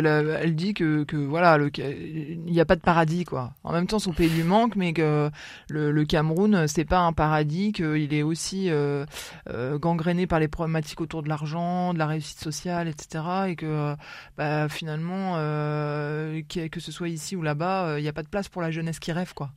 elle 0.42 0.54
dit 0.54 0.74
que, 0.74 1.04
que 1.04 1.16
voilà, 1.16 1.58
il 1.78 2.40
n'y 2.44 2.60
a 2.60 2.64
pas 2.66 2.76
de 2.76 2.82
paradis 2.82 3.24
quoi. 3.24 3.54
En 3.64 3.72
même 3.72 3.86
temps, 3.86 3.98
son 3.98 4.12
pays 4.12 4.28
lui 4.28 4.42
manque, 4.42 4.76
mais 4.76 4.92
que 4.92 5.30
le, 5.70 5.90
le 5.90 6.04
Cameroun, 6.04 6.66
c'est 6.68 6.84
pas 6.84 7.00
un 7.00 7.12
paradis, 7.12 7.72
qu'il 7.72 8.12
est 8.12 8.22
aussi 8.22 8.70
euh, 8.70 9.06
euh, 9.48 9.78
gangréné 9.78 10.26
par 10.26 10.40
les 10.40 10.48
problématiques 10.48 11.00
autour 11.00 11.22
de 11.22 11.28
l'argent, 11.28 11.94
de 11.94 11.98
la 11.98 12.06
réussite 12.06 12.38
sociale, 12.38 12.88
etc. 12.88 13.24
Et 13.48 13.56
que 13.56 13.94
bah, 14.36 14.68
finalement, 14.68 15.34
euh, 15.36 16.42
que, 16.48 16.80
ce 16.80 16.92
soit 16.92 17.08
ici 17.08 17.34
ou 17.34 17.42
là-bas, 17.42 17.98
il 17.98 18.02
n'y 18.02 18.08
a 18.08 18.12
pas 18.12 18.22
de 18.22 18.28
place 18.28 18.48
pour 18.48 18.60
la 18.60 18.70
jeunesse 18.70 18.98
qui 18.98 19.12
rêve 19.12 19.32
quoi. 19.34 19.50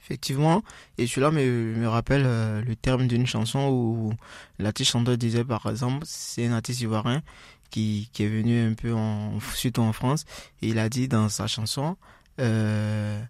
Effectivement, 0.00 0.62
et 0.98 1.08
cela 1.08 1.32
me, 1.32 1.74
me 1.74 1.88
rappelle 1.88 2.22
le 2.22 2.76
terme 2.76 3.08
d'une 3.08 3.26
chanson 3.26 3.70
où 3.70 4.12
l'artiste 4.60 4.92
chanteur 4.92 5.18
disait 5.18 5.42
par 5.44 5.66
exemple, 5.66 6.04
c'est 6.06 6.46
un 6.46 6.52
artiste 6.52 6.80
ivoirien 6.82 7.22
qui, 7.70 8.08
qui 8.12 8.24
est 8.24 8.28
venu 8.28 8.60
un 8.60 8.74
peu 8.74 8.94
en, 8.94 9.38
surtout 9.54 9.82
en 9.82 9.92
France, 9.92 10.24
et 10.62 10.68
il 10.68 10.78
a 10.78 10.88
dit 10.88 11.08
dans 11.08 11.28
sa 11.28 11.46
chanson, 11.46 11.96
euh, 12.40 13.20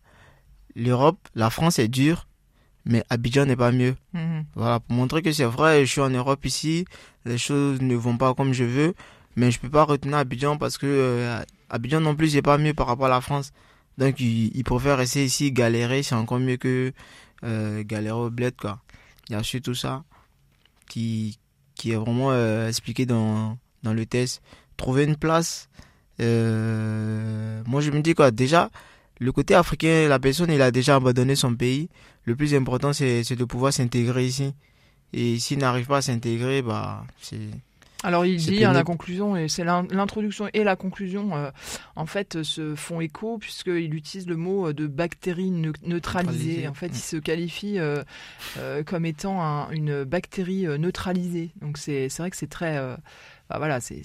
l'Europe, 0.75 1.19
la 1.35 1.50
France 1.50 1.78
est 1.78 1.88
dure, 1.88 2.26
mais 2.85 3.05
Abidjan 3.11 3.47
n'est 3.47 3.57
pas 3.57 3.73
mieux. 3.73 3.97
Mhm. 4.12 4.45
Voilà, 4.55 4.81
pour 4.81 4.95
montrer 4.97 5.23
que 5.23 5.33
c'est 5.33 5.45
vrai, 5.45 5.85
je 5.85 5.90
suis 5.90 6.00
en 6.00 6.11
Europe 6.11 6.45
ici, 6.45 6.85
les 7.25 7.38
choses 7.38 7.81
ne 7.81 7.97
vont 7.97 8.16
pas 8.16 8.35
comme 8.35 8.52
je 8.52 8.64
veux, 8.64 8.95
mais 9.37 9.50
je 9.50 9.59
peux 9.59 9.71
pas 9.71 9.85
retenir 9.85 10.16
Abidjan 10.16 10.57
parce 10.57 10.78
que 10.78 10.87
euh, 10.87 11.43
Abidjan 11.71 12.00
non 12.00 12.14
plus, 12.14 12.31
c'est 12.31 12.43
pas 12.43 12.59
mieux 12.59 12.75
par 12.75 12.87
rapport 12.87 13.07
à 13.07 13.11
la 13.11 13.21
France. 13.21 13.52
Donc, 13.99 14.21
il, 14.21 14.55
il 14.55 14.64
préfère 14.64 14.99
rester 14.99 15.25
ici, 15.25 15.52
galérer, 15.52 16.02
c'est 16.02 16.14
encore 16.14 16.38
mieux 16.38 16.59
que 16.59 16.93
euh, 17.45 17.83
galérer 17.85 18.16
au 18.16 18.31
bled, 18.31 18.55
quoi. 18.57 18.81
Il 19.28 19.33
y 19.33 19.35
a 19.37 19.43
surtout 19.43 19.75
ça 19.75 20.05
qui, 20.88 21.38
qui 21.75 21.90
est 21.90 21.97
vraiment 21.97 22.33
expliqué 22.69 23.07
dans, 23.07 23.59
dans 23.83 23.95
le 23.95 24.06
test, 24.06 24.42
trouver 24.76 25.04
une 25.04 25.16
place 25.16 25.68
Euh, 26.21 27.62
moi, 27.66 27.83
je 27.83 27.90
me 27.90 28.00
dis 28.00 28.14
quoi, 28.14 28.30
déjà, 28.30 28.71
le 29.21 29.33
côté 29.33 29.54
africain, 29.54 30.09
la 30.09 30.18
personne, 30.18 30.50
il 30.50 30.62
a 30.62 30.71
déjà 30.71 30.97
abandonné 30.97 31.37
son 31.37 31.54
pays. 31.54 31.88
Le 32.25 32.35
plus 32.35 32.54
important, 32.54 32.92
c'est 32.92 33.23
de 33.37 33.45
pouvoir 33.45 33.73
s'intégrer 33.73 34.25
ici. 34.25 34.54
Et 35.12 35.38
s'il 35.38 35.59
n'arrive 35.59 35.87
pas 35.87 35.99
à 35.99 36.02
s'intégrer, 36.02 36.62
bah, 36.62 37.04
c'est 37.21 37.50
alors 38.02 38.26
il 38.26 38.37
dit 38.37 38.62
à 38.62 38.71
hein, 38.71 38.73
la 38.73 38.85
conclusion, 38.85 39.37
et 39.37 39.49
c'est 39.49 39.64
l'introduction 39.64 40.49
et 40.52 40.64
la 40.64 40.76
conclusion, 40.76 41.35
euh, 41.35 41.50
en 41.97 42.06
fait, 42.06 42.42
se 42.42 42.75
font 42.75 43.00
écho 43.00 43.38
puisqu'il 43.38 43.95
utilise 43.95 44.28
le 44.28 44.37
mot 44.37 44.73
de 44.73 44.87
bactérie 44.87 45.50
neutralisée. 45.50 46.68
En 46.68 46.75
fait, 46.75 46.88
il 46.88 46.99
se 47.00 47.16
qualifie 47.16 47.78
euh, 47.78 48.04
euh, 48.59 48.83
comme 48.85 49.06
étant 49.06 49.71
une 49.71 50.04
bactérie 50.04 50.66
neutralisée. 50.78 51.50
Donc 51.61 51.78
c'est 51.78 52.09
vrai 52.18 52.30
que 52.30 52.37
c'est 52.37 52.50
très 52.50 52.78
bah 53.48 53.58
voilà, 53.58 53.80
c'est, 53.80 54.02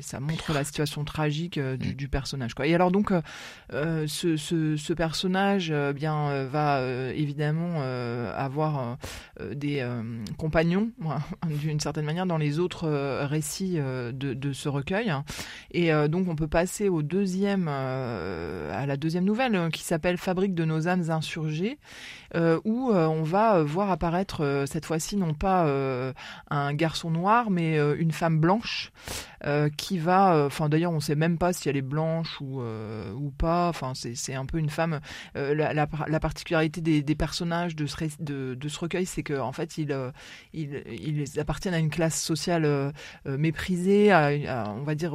ça 0.00 0.20
montre 0.20 0.52
la 0.52 0.62
situation 0.62 1.04
tragique 1.04 1.58
euh, 1.58 1.76
du, 1.76 1.90
mm. 1.90 1.94
du, 1.94 2.08
personnage. 2.08 2.54
Quoi. 2.54 2.66
Et 2.66 2.74
alors 2.74 2.92
donc, 2.92 3.10
euh, 3.10 3.22
euh 3.72 4.06
ce, 4.06 4.36
ce, 4.36 4.76
ce, 4.76 4.92
personnage 4.92 5.70
euh, 5.72 5.92
bien 5.92 6.44
va 6.44 6.80
évidemment 7.14 7.80
avoir 8.36 8.98
des 9.52 9.86
compagnons, 10.38 10.90
d'une 11.46 11.80
certaine 11.80 12.04
manière, 12.04 12.26
dans 12.26 12.38
les 12.38 12.58
autres 12.58 12.88
récits 13.24 13.74
de, 13.76 14.12
de, 14.12 14.52
ce 14.52 14.68
recueil. 14.68 15.12
Et 15.72 15.90
donc, 16.08 16.28
on 16.28 16.36
peut 16.36 16.48
passer 16.48 16.88
au 16.88 17.02
deuxième, 17.02 17.68
à 17.68 18.86
la 18.86 18.96
deuxième 18.96 19.24
nouvelle, 19.24 19.70
qui 19.72 19.82
s'appelle 19.82 20.16
Fabrique 20.16 20.54
de 20.54 20.64
nos 20.64 20.88
âmes 20.88 21.10
insurgées, 21.10 21.78
où 22.64 22.92
on 22.92 23.22
va 23.22 23.62
voir 23.62 23.90
apparaître 23.90 24.64
cette 24.66 24.86
fois-ci 24.86 25.16
non 25.16 25.34
pas 25.34 25.66
un 26.50 26.74
garçon 26.74 27.10
noir, 27.10 27.50
mais 27.50 27.78
une 27.98 28.12
femme 28.12 28.38
blanche 28.38 28.83
Mensch 28.84 28.90
euh, 29.46 29.68
qui 29.76 29.98
va, 29.98 30.34
euh, 30.34 30.46
enfin 30.46 30.70
d'ailleurs 30.70 30.92
on 30.92 31.00
sait 31.00 31.16
même 31.16 31.36
pas 31.36 31.52
si 31.52 31.68
elle 31.68 31.76
est 31.76 31.82
blanche 31.82 32.40
ou, 32.40 32.62
euh, 32.62 33.12
ou 33.12 33.30
pas, 33.30 33.68
enfin 33.68 33.92
c'est 33.94 34.34
un 34.34 34.46
peu 34.46 34.58
une 34.58 34.70
femme. 34.70 35.00
La, 35.34 35.74
la, 35.74 36.20
particularité 36.20 36.80
des, 36.80 37.02
des, 37.02 37.14
personnages 37.14 37.76
de 37.76 37.86
ce, 37.86 37.96
de, 38.20 38.54
de 38.54 38.68
ce 38.68 38.78
recueil, 38.78 39.04
c'est 39.04 39.22
qu'en 39.22 39.48
en 39.48 39.52
fait 39.52 39.76
ils, 39.76 39.94
ils, 40.52 40.82
ils, 40.86 41.40
appartiennent 41.40 41.74
à 41.74 41.78
une 41.78 41.90
classe 41.90 42.20
sociale 42.20 42.92
méprisée, 43.26 44.12
à, 44.12 44.70
on 44.70 44.82
va 44.82 44.94
dire 44.94 45.14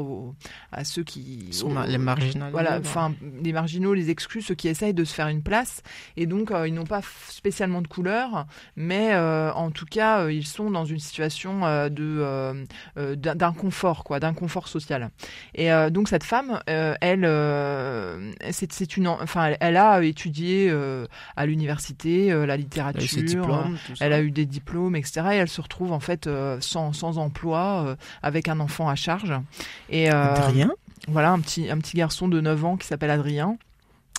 à 0.71 0.83
ceux 0.83 1.03
qui 1.03 1.47
sont 1.51 1.79
les 1.81 1.97
marginaux. 1.97 2.47
Voilà, 2.51 2.79
enfin 2.79 3.13
les 3.41 3.53
marginaux, 3.53 3.93
les 3.93 4.09
exclus, 4.09 4.41
ceux 4.41 4.55
qui 4.55 4.67
essayent 4.67 4.93
de 4.93 5.05
se 5.05 5.13
faire 5.13 5.27
une 5.27 5.41
place, 5.41 5.81
et 6.17 6.27
donc 6.27 6.51
ils 6.65 6.73
n'ont 6.73 6.85
pas 6.85 7.01
spécialement 7.29 7.81
de 7.81 7.87
couleur, 7.87 8.45
mais 8.75 9.15
en 9.17 9.71
tout 9.71 9.85
cas 9.85 10.29
ils 10.29 10.45
sont 10.45 10.69
dans 10.69 10.85
une 10.85 10.99
situation 10.99 11.61
de 11.89 12.65
d'un 12.95 13.53
confort, 13.53 14.03
quoi, 14.03 14.18
d'un 14.19 14.33
confort 14.33 14.67
social. 14.67 15.09
Et 15.55 15.71
euh, 15.71 15.89
donc 15.89 16.09
cette 16.09 16.23
femme, 16.23 16.59
euh, 16.69 16.95
elle, 17.01 17.25
euh, 17.25 18.31
c'est 18.51 18.97
une, 18.97 19.07
enfin, 19.07 19.53
elle, 19.59 19.77
a 19.77 20.03
étudié 20.03 20.73
à 21.35 21.45
l'université 21.45 22.29
la 22.45 22.57
littérature, 22.57 23.67
elle 23.99 24.13
a 24.13 24.21
eu 24.21 24.31
des 24.31 24.45
diplômes, 24.45 24.95
etc. 24.95 25.21
Et 25.31 25.35
elle 25.35 25.49
se 25.49 25.61
retrouve 25.61 25.91
en 25.91 25.99
fait 25.99 26.29
sans, 26.59 26.93
sans 26.93 27.17
emploi, 27.17 27.95
avec 28.21 28.47
un 28.47 28.59
enfant 28.59 28.89
à 28.89 28.95
charge. 28.95 29.33
Et 29.89 30.09
Adrien? 30.09 30.71
Voilà, 31.07 31.31
un 31.31 31.39
petit, 31.39 31.69
un 31.69 31.77
petit 31.77 31.97
garçon 31.97 32.27
de 32.27 32.41
9 32.41 32.65
ans 32.65 32.77
qui 32.77 32.87
s'appelle 32.87 33.11
Adrien. 33.11 33.57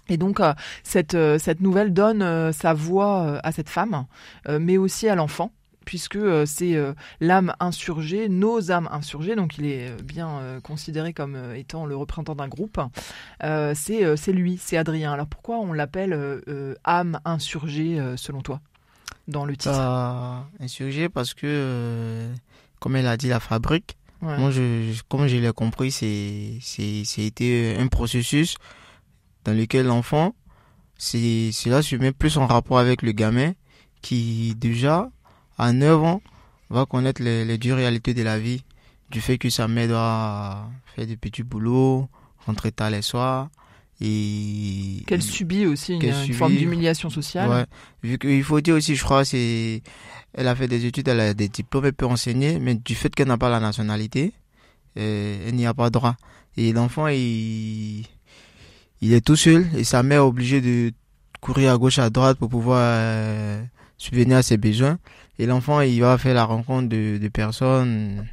Et 0.09 0.16
donc 0.16 0.40
cette, 0.83 1.16
cette 1.38 1.61
nouvelle 1.61 1.92
donne 1.92 2.52
sa 2.52 2.75
voix 2.75 3.38
à 3.42 3.52
cette 3.52 3.69
femme, 3.69 4.07
mais 4.49 4.76
aussi 4.76 5.09
à 5.09 5.14
l'enfant 5.14 5.52
puisque 5.84 6.16
euh, 6.16 6.46
c'est 6.46 6.76
euh, 6.76 6.92
l'âme 7.20 7.54
insurgée, 7.60 8.28
nos 8.28 8.70
âmes 8.70 8.88
insurgées, 8.92 9.37
donc 9.37 9.58
il 9.58 9.66
est 9.66 9.90
euh, 9.90 9.96
bien 10.02 10.60
considéré 10.62 11.12
comme 11.12 11.37
étant 11.54 11.87
le 11.87 11.96
représentant 11.96 12.34
d'un 12.34 12.49
groupe. 12.49 12.80
c'est 13.40 14.32
lui, 14.32 14.58
c'est 14.62 14.76
Adrien. 14.76 15.12
Alors 15.12 15.26
pourquoi 15.26 15.58
on 15.58 15.72
l'appelle 15.72 16.42
âme 16.84 17.20
insurgée 17.25 18.00
selon 18.16 18.40
toi 18.40 18.60
dans 19.28 19.44
le 19.44 19.56
titre? 19.56 19.76
Bah, 19.76 20.49
Insurgée 20.60 21.08
parce 21.08 21.34
que, 21.34 22.28
comme 22.78 22.96
elle 22.96 23.06
a 23.06 23.16
dit, 23.16 23.28
la 23.28 23.40
fabrique. 23.40 23.96
Moi, 24.22 24.50
je, 24.50 25.00
comme 25.08 25.26
je 25.26 25.37
l'ai 25.37 25.52
compris, 25.52 25.88
été 27.18 27.76
un 27.78 27.87
processus 27.87 28.56
dans 29.44 29.52
lequel 29.52 29.87
l'enfant, 29.87 30.34
c'est 30.99 31.50
là 31.66 31.82
se 31.82 31.96
met 31.96 32.12
plus 32.12 32.37
en 32.37 32.46
rapport 32.46 32.78
avec 32.78 33.02
le 33.02 33.12
gamin 33.12 33.52
qui 34.02 34.54
déjà 34.56 35.10
à 35.60 35.72
9 35.72 36.02
ans, 36.02 36.22
va 36.70 36.86
connaître 36.86 37.22
les, 37.22 37.44
les 37.44 37.58
dures 37.58 37.76
réalités 37.76 38.14
de 38.14 38.22
la 38.22 38.38
vie, 38.38 38.62
du 39.10 39.20
fait 39.20 39.38
que 39.38 39.50
sa 39.50 39.68
mère 39.68 39.88
doit 39.88 40.70
faire 40.94 41.06
des 41.06 41.16
petits 41.16 41.42
boulots, 41.42 42.08
rentrer 42.46 42.72
tard 42.72 42.90
les 42.90 43.02
soirs, 43.02 43.50
et 44.00 45.02
qu'elle 45.06 45.22
subit 45.22 45.66
aussi 45.66 45.94
une, 45.94 46.32
forme 46.32 46.56
d'humiliation 46.56 47.10
sociale. 47.10 47.50
Ouais. 47.50 47.66
Vu 48.02 48.18
qu'il 48.18 48.42
faut 48.42 48.60
dire 48.62 48.74
aussi, 48.74 48.96
je 48.96 49.04
crois, 49.04 49.26
c'est 49.26 49.82
elle 50.32 50.48
a 50.48 50.54
fait 50.54 50.68
des 50.68 50.86
études, 50.86 51.08
elle 51.08 51.20
a 51.20 51.34
des 51.34 51.48
diplômes, 51.48 51.84
elle 51.84 51.92
peut 51.92 52.06
enseigner, 52.06 52.58
mais 52.58 52.76
du 52.76 52.94
fait 52.94 53.14
qu'elle 53.14 53.28
n'a 53.28 53.36
pas 53.36 53.50
la 53.50 53.60
nationalité, 53.60 54.32
euh, 54.96 55.46
elle 55.46 55.54
n'y 55.54 55.66
a 55.66 55.74
pas 55.74 55.90
droit. 55.90 56.16
Et 56.56 56.72
l'enfant, 56.72 57.08
il, 57.08 58.06
il 59.02 59.12
est 59.12 59.24
tout 59.24 59.36
seul 59.36 59.66
et 59.76 59.84
sa 59.84 60.02
mère 60.02 60.18
est 60.18 60.24
obligée 60.24 60.62
de 60.62 60.92
courir 61.40 61.72
à 61.72 61.76
gauche 61.76 61.98
à 61.98 62.08
droite 62.08 62.38
pour 62.38 62.48
pouvoir 62.48 62.80
euh, 62.80 63.62
subvenir 63.98 64.38
à 64.38 64.42
ses 64.42 64.56
besoins. 64.56 64.98
Et 65.40 65.47
l'enfant, 65.47 65.80
il 65.80 65.99
va 66.02 66.18
faire 66.18 66.35
la 66.35 66.44
rencontre 66.44 66.90
de, 66.90 67.16
de 67.16 67.28
personnes, 67.28 68.26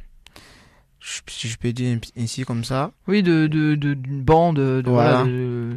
si 1.00 1.48
je 1.48 1.56
peux 1.56 1.72
dire 1.72 1.98
ainsi 2.18 2.44
comme 2.44 2.64
ça. 2.64 2.92
Oui, 3.06 3.22
de, 3.22 3.46
de, 3.46 3.74
d'une 3.74 4.20
bande 4.20 4.56
de, 4.56 4.82
voilà. 4.84 5.24
de, 5.24 5.70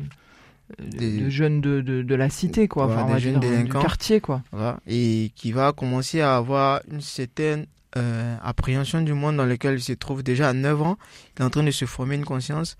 de, 0.78 1.30
jeunes 1.30 1.62
de, 1.62 1.80
de, 1.80 2.02
de, 2.02 2.16
la 2.16 2.30
cité, 2.30 2.68
quoi. 2.68 2.88
enfin, 2.88 3.14
des 3.14 3.22
jeunes 3.22 3.40
délinquants. 3.40 3.80
Du 3.80 3.86
quartier, 3.86 4.20
quoi. 4.20 4.42
Voilà. 4.52 4.82
Et 4.88 5.32
qui 5.34 5.54
va 5.54 5.72
commencer 5.72 6.20
à 6.20 6.36
avoir 6.36 6.82
une 6.92 7.00
certaine 7.00 7.66
euh, 7.96 8.36
appréhension 8.44 9.02
du 9.02 9.14
monde 9.14 9.38
dans 9.38 9.46
lequel 9.46 9.76
il 9.76 9.82
se 9.82 9.94
trouve 9.94 10.24
déjà 10.24 10.50
à 10.50 10.54
9 10.54 10.82
ans. 10.82 10.98
Il 11.38 11.44
est 11.44 11.46
en 11.46 11.50
train 11.50 11.64
de 11.64 11.72
se 11.72 11.86
former 11.86 12.16
une 12.16 12.26
conscience. 12.26 12.76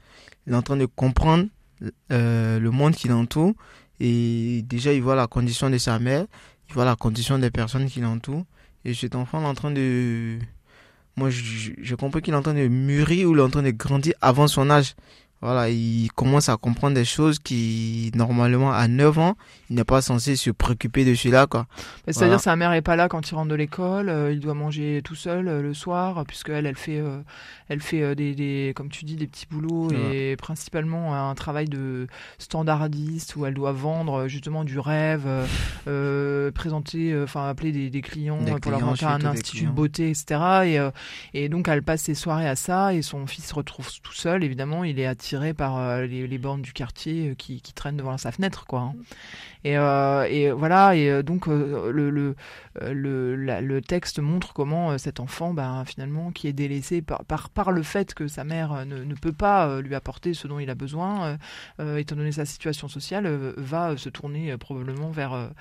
Il 0.46 0.52
est 0.52 0.58
en 0.58 0.62
train 0.62 0.76
de 0.76 0.88
comprendre 0.88 1.46
euh, 2.12 2.60
le 2.60 2.70
monde 2.70 2.96
qui 2.96 3.08
l'entoure. 3.08 3.54
Et 4.02 4.62
déjà, 4.64 4.92
il 4.92 5.02
voit 5.02 5.16
la 5.16 5.28
condition 5.28 5.70
de 5.70 5.78
sa 5.78 6.00
mère 6.00 6.26
vois 6.74 6.86
la 6.86 6.96
condition 6.96 7.40
des 7.40 7.52
personnes 7.52 7.88
qui 7.90 8.00
l'entourent. 8.00 8.46
Et 8.86 8.94
cet 8.94 9.16
enfant 9.16 9.42
est 9.42 9.46
en 9.46 9.54
train 9.54 9.72
de... 9.72 10.40
Moi, 11.16 11.30
j'ai 11.30 11.96
compris 11.96 12.22
qu'il 12.22 12.34
est 12.34 12.38
en 12.38 12.42
train 12.42 12.54
de 12.54 12.68
mûrir 12.68 13.30
ou 13.30 13.34
il 13.34 13.40
est 13.40 13.44
en 13.44 13.50
train 13.50 13.64
de 13.64 13.72
grandir 13.72 14.14
avant 14.22 14.48
son 14.48 14.70
âge. 14.70 14.96
Voilà, 15.44 15.70
il 15.70 16.12
commence 16.14 16.50
à 16.50 16.58
comprendre 16.58 16.94
des 16.94 17.06
choses 17.06 17.40
qui, 17.40 18.12
normalement, 18.14 18.72
à 18.72 18.88
9 18.88 19.18
ans, 19.18 19.38
il 19.72 19.76
n'est 19.76 19.84
pas 19.84 20.04
censé 20.04 20.36
se 20.36 20.52
préoccuper 20.52 21.04
de 21.04 21.16
cela, 21.16 21.48
quoi. 21.48 21.66
C'est-à-dire, 22.08 22.40
sa 22.40 22.56
mère 22.56 22.74
est 22.74 22.84
pas 22.84 22.96
là 22.96 23.10
quand 23.10 23.28
il 23.28 23.34
rentre 23.34 23.50
de 23.50 23.56
l'école, 23.56 24.10
euh, 24.10 24.32
il 24.32 24.40
doit 24.40 24.54
manger 24.54 25.02
tout 25.04 25.16
seul 25.16 25.48
euh, 25.48 25.64
le 25.64 25.74
soir, 25.74 26.26
puisqu'elle, 26.28 26.68
elle 26.68 26.76
fait, 26.76 27.00
euh, 27.00 27.22
elle 27.70 27.80
fait 27.80 28.16
des, 28.16 28.36
des, 28.36 28.74
comme 28.76 28.90
tu 28.90 29.04
dis, 29.04 29.16
des 29.16 29.26
petits 29.26 29.48
boulots 29.50 29.90
et 29.92 30.36
principalement 30.36 31.16
un 31.16 31.34
travail 31.34 31.66
de 31.66 32.06
standardiste 32.38 33.36
où 33.36 33.48
elle 33.48 33.56
doit 33.56 33.72
vendre 33.72 34.28
justement 34.28 34.64
du 34.64 34.78
rêve, 34.78 35.28
présenter, 36.54 37.20
enfin, 37.24 37.50
appeler 37.50 37.72
des, 37.72 37.90
des 37.90 38.02
clients 38.02 38.38
pour 38.62 38.72
leur 38.72 38.82
montrer 38.82 39.08
un 39.08 39.26
institut 39.26 39.66
de 39.66 39.72
beauté, 39.72 40.12
etc. 40.12 40.92
Et, 41.34 41.44
et 41.46 41.50
donc, 41.50 41.68
elle 41.68 41.82
passe 41.82 42.02
ses 42.02 42.16
soirées 42.16 42.48
à 42.48 42.56
ça 42.56 42.94
et 42.94 43.02
son 43.02 43.26
fils 43.26 43.48
se 43.48 43.56
retrouve 43.56 43.88
tout 44.04 44.14
seul, 44.14 44.44
évidemment, 44.44 44.84
il 44.84 45.00
est 45.00 45.08
attiré 45.08 45.31
par 45.56 45.78
euh, 45.78 46.06
les, 46.06 46.28
les, 46.28 46.38
bornes 46.38 46.62
du 46.62 46.74
quartier 46.74 47.30
euh, 47.30 47.36
qui, 47.36 47.62
traînent 47.74 47.98
devant 47.98 48.18
sa 48.18 48.32
fenêtre, 48.32 48.66
quoi. 48.66 48.82
Hein. 48.82 48.94
Et, 49.64 49.78
euh, 49.78 50.28
et, 50.30 50.52
voilà, 50.52 50.96
et 50.96 51.24
donc 51.24 51.48
le, 51.48 52.36
texte 53.82 54.20
montre 54.20 54.54
comment 54.54 54.98
cet 54.98 55.20
enfant, 55.20 55.54
ben, 55.54 55.84
finalement, 55.86 56.32
qui 56.32 56.48
est 56.48 56.54
délaissé 56.54 57.02
par, 57.02 57.72
le 57.72 57.84
fait 57.84 58.14
que 58.14 58.28
sa 58.28 58.44
mère 58.44 58.86
ne, 58.86 59.14
peut 59.16 59.32
pas 59.32 59.82
lui 59.82 59.94
apporter 59.94 60.34
ce 60.34 60.48
dont 60.48 60.60
il 60.60 60.70
a 60.70 60.76
besoin, 60.76 61.38
étant 61.80 62.16
donné 62.16 62.32
sa 62.32 62.46
situation 62.46 62.88
sociale, 62.88 63.28
va 63.58 63.96
se 63.98 64.10
tourner 64.10 64.58
probablement 64.58 65.12
vers, 65.12 65.52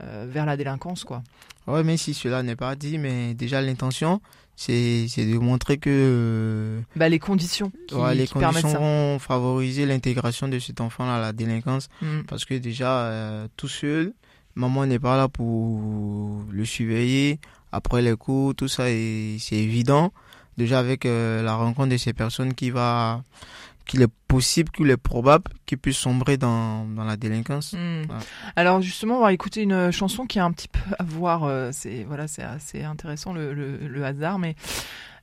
vers 0.00 0.46
la 0.46 0.56
délinquance, 0.56 1.04
quoi. 1.04 1.22
Ouais, 1.66 1.84
mais 1.84 1.96
si 1.96 2.12
cela 2.12 2.42
n'est 2.42 2.56
pas 2.56 2.74
dit, 2.74 2.98
mais 2.98 3.34
déjà 3.34 3.62
l'intention, 3.62 4.20
c'est 4.56 5.06
de 5.16 5.38
montrer 5.38 5.78
que 5.78 5.90
euh, 5.90 6.80
bah, 6.96 7.08
les 7.08 7.18
conditions 7.18 7.72
qui, 7.88 7.94
les 8.14 8.26
conditions 8.26 8.68
vont 8.68 9.18
favoriser 9.18 9.84
l'intégration 9.84 10.48
de 10.48 10.58
cet 10.58 10.80
enfant 10.80 11.08
à 11.10 11.18
la 11.18 11.32
délinquance. 11.32 11.88
Mm. 12.00 12.22
parce 12.28 12.44
que 12.44 12.54
déjà 12.54 13.06
euh, 13.06 13.48
tout 13.56 13.68
seul 13.68 14.12
maman 14.54 14.86
n'est 14.86 15.00
pas 15.00 15.16
là 15.16 15.28
pour 15.28 16.44
le 16.50 16.64
surveiller. 16.64 17.40
Après 17.72 18.02
les 18.02 18.16
cours 18.16 18.54
tout 18.54 18.68
ça 18.68 18.84
c'est 18.86 19.56
évident. 19.56 20.12
Déjà 20.56 20.78
avec 20.78 21.04
euh, 21.04 21.42
la 21.42 21.56
rencontre 21.56 21.88
de 21.88 21.96
ces 21.96 22.12
personnes 22.12 22.54
qui 22.54 22.70
va 22.70 23.22
qu'il 23.86 24.02
est 24.02 24.12
possible, 24.28 24.70
qu'il 24.70 24.90
est 24.90 24.96
probable 24.96 25.44
qu'il 25.66 25.78
puisse 25.78 25.98
sombrer 25.98 26.36
dans, 26.36 26.86
dans 26.86 27.04
la 27.04 27.16
délinquance. 27.16 27.74
Hmm. 27.74 28.04
Alors 28.56 28.80
justement, 28.82 29.18
on 29.18 29.22
va 29.22 29.32
écouter 29.32 29.62
une 29.62 29.90
chanson 29.90 30.26
qui 30.26 30.38
a 30.38 30.44
un 30.44 30.52
petit 30.52 30.68
peu 30.68 30.80
à 30.98 31.02
voir, 31.04 31.44
euh, 31.44 31.70
c'est 31.72 32.04
voilà, 32.04 32.26
c'est 32.28 32.42
assez 32.42 32.82
intéressant 32.82 33.32
le, 33.32 33.52
le, 33.54 33.76
le 33.76 34.04
hasard, 34.04 34.38
mais 34.38 34.56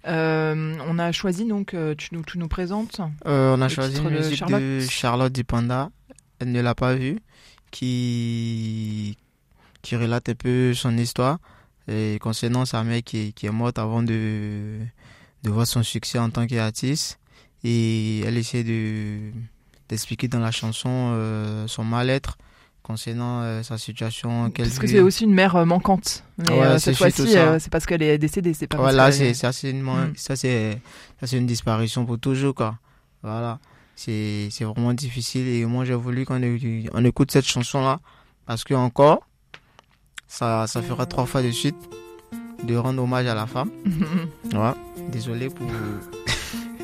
on 0.05 0.99
a 0.99 1.11
choisi 1.11 1.45
donc, 1.45 1.75
tu 1.97 2.09
nous, 2.15 2.23
tu 2.23 2.37
nous 2.39 2.47
présentes 2.47 3.01
On 3.25 3.61
a 3.61 3.69
choisi 3.69 3.99
une 4.01 4.09
musique 4.09 4.37
Charlotte. 4.37 4.61
de 4.61 4.79
Charlotte 4.89 5.31
Dipanda. 5.33 5.89
Elle 6.39 6.51
ne 6.51 6.61
l'a 6.61 6.73
pas 6.73 6.95
vue, 6.95 7.19
qui 7.71 9.17
qui 9.81 9.95
relate 9.95 10.29
un 10.29 10.35
peu 10.35 10.73
son 10.75 10.95
histoire 10.97 11.39
et 11.87 12.19
concernant 12.21 12.65
sa 12.65 12.83
mère 12.83 13.01
qui, 13.03 13.33
qui 13.33 13.47
est 13.47 13.51
morte 13.51 13.79
avant 13.79 14.03
de 14.03 14.79
de 15.43 15.49
voir 15.49 15.65
son 15.65 15.81
succès 15.81 16.19
en 16.19 16.29
tant 16.29 16.45
qu'artiste 16.45 17.19
et 17.63 18.21
elle 18.21 18.37
essaie 18.37 18.63
de 18.63 19.31
d'expliquer 19.89 20.27
dans 20.27 20.39
la 20.39 20.51
chanson 20.51 20.89
euh, 20.89 21.67
son 21.67 21.83
mal-être 21.83 22.37
concernant 22.81 23.41
euh, 23.41 23.61
sa 23.61 23.77
situation 23.77 24.49
qu'elle 24.49 24.67
parce 24.67 24.79
que 24.79 24.87
c'est 24.87 25.01
aussi 25.01 25.25
une 25.25 25.33
mère 25.33 25.55
euh, 25.55 25.65
manquante. 25.65 26.23
Mais 26.37 26.79
cette 26.79 26.95
fois-ci 26.97 27.27
c'est 27.59 27.69
parce 27.69 27.85
qu'elle 27.85 28.01
est 28.01 28.17
décédée 28.17 28.53
c'est 28.53 28.67
pas 28.67 28.77
voilà 28.77 29.11
c'est 29.11 29.33
ça 29.33 29.51
c'est 29.51 29.69
une 29.69 29.83
hmm. 29.83 30.13
ça 30.15 30.35
c'est 30.35 30.79
ça 31.19 31.27
c'est 31.27 31.37
une 31.37 31.45
disparition 31.45 32.05
pour 32.05 32.19
toujours 32.19 32.55
quoi. 32.55 32.77
Voilà. 33.21 33.59
C'est 33.95 34.47
c'est 34.49 34.63
vraiment 34.63 34.93
difficile. 34.93 35.47
Et 35.47 35.65
moi 35.65 35.85
j'ai 35.85 35.93
voulu 35.93 36.25
qu'on 36.25 36.41
on 36.93 37.05
écoute 37.05 37.31
cette 37.31 37.45
chanson 37.45 37.81
là 37.81 37.99
parce 38.47 38.63
que 38.63 38.73
encore 38.73 39.27
ça 40.27 40.65
ça 40.67 40.81
fera 40.81 41.05
trois 41.05 41.25
fois 41.25 41.43
de 41.43 41.51
suite 41.51 41.75
de 42.63 42.75
rendre 42.75 43.03
hommage 43.03 43.27
à 43.27 43.35
la 43.35 43.45
femme. 43.45 43.71
Ouais. 44.53 44.73
Désolé 45.11 45.47
pour 45.49 45.67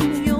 ouais 0.00 0.30
à 0.30 0.33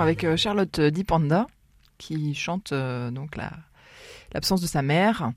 avec 0.00 0.24
euh, 0.24 0.36
Charlotte 0.36 0.80
Dipanda 0.80 1.46
qui 1.98 2.34
chante 2.34 2.72
euh, 2.72 3.10
donc 3.10 3.36
la 3.36 3.52
l'absence 4.34 4.62
de 4.62 4.66
sa 4.66 4.80
mère. 4.80 5.30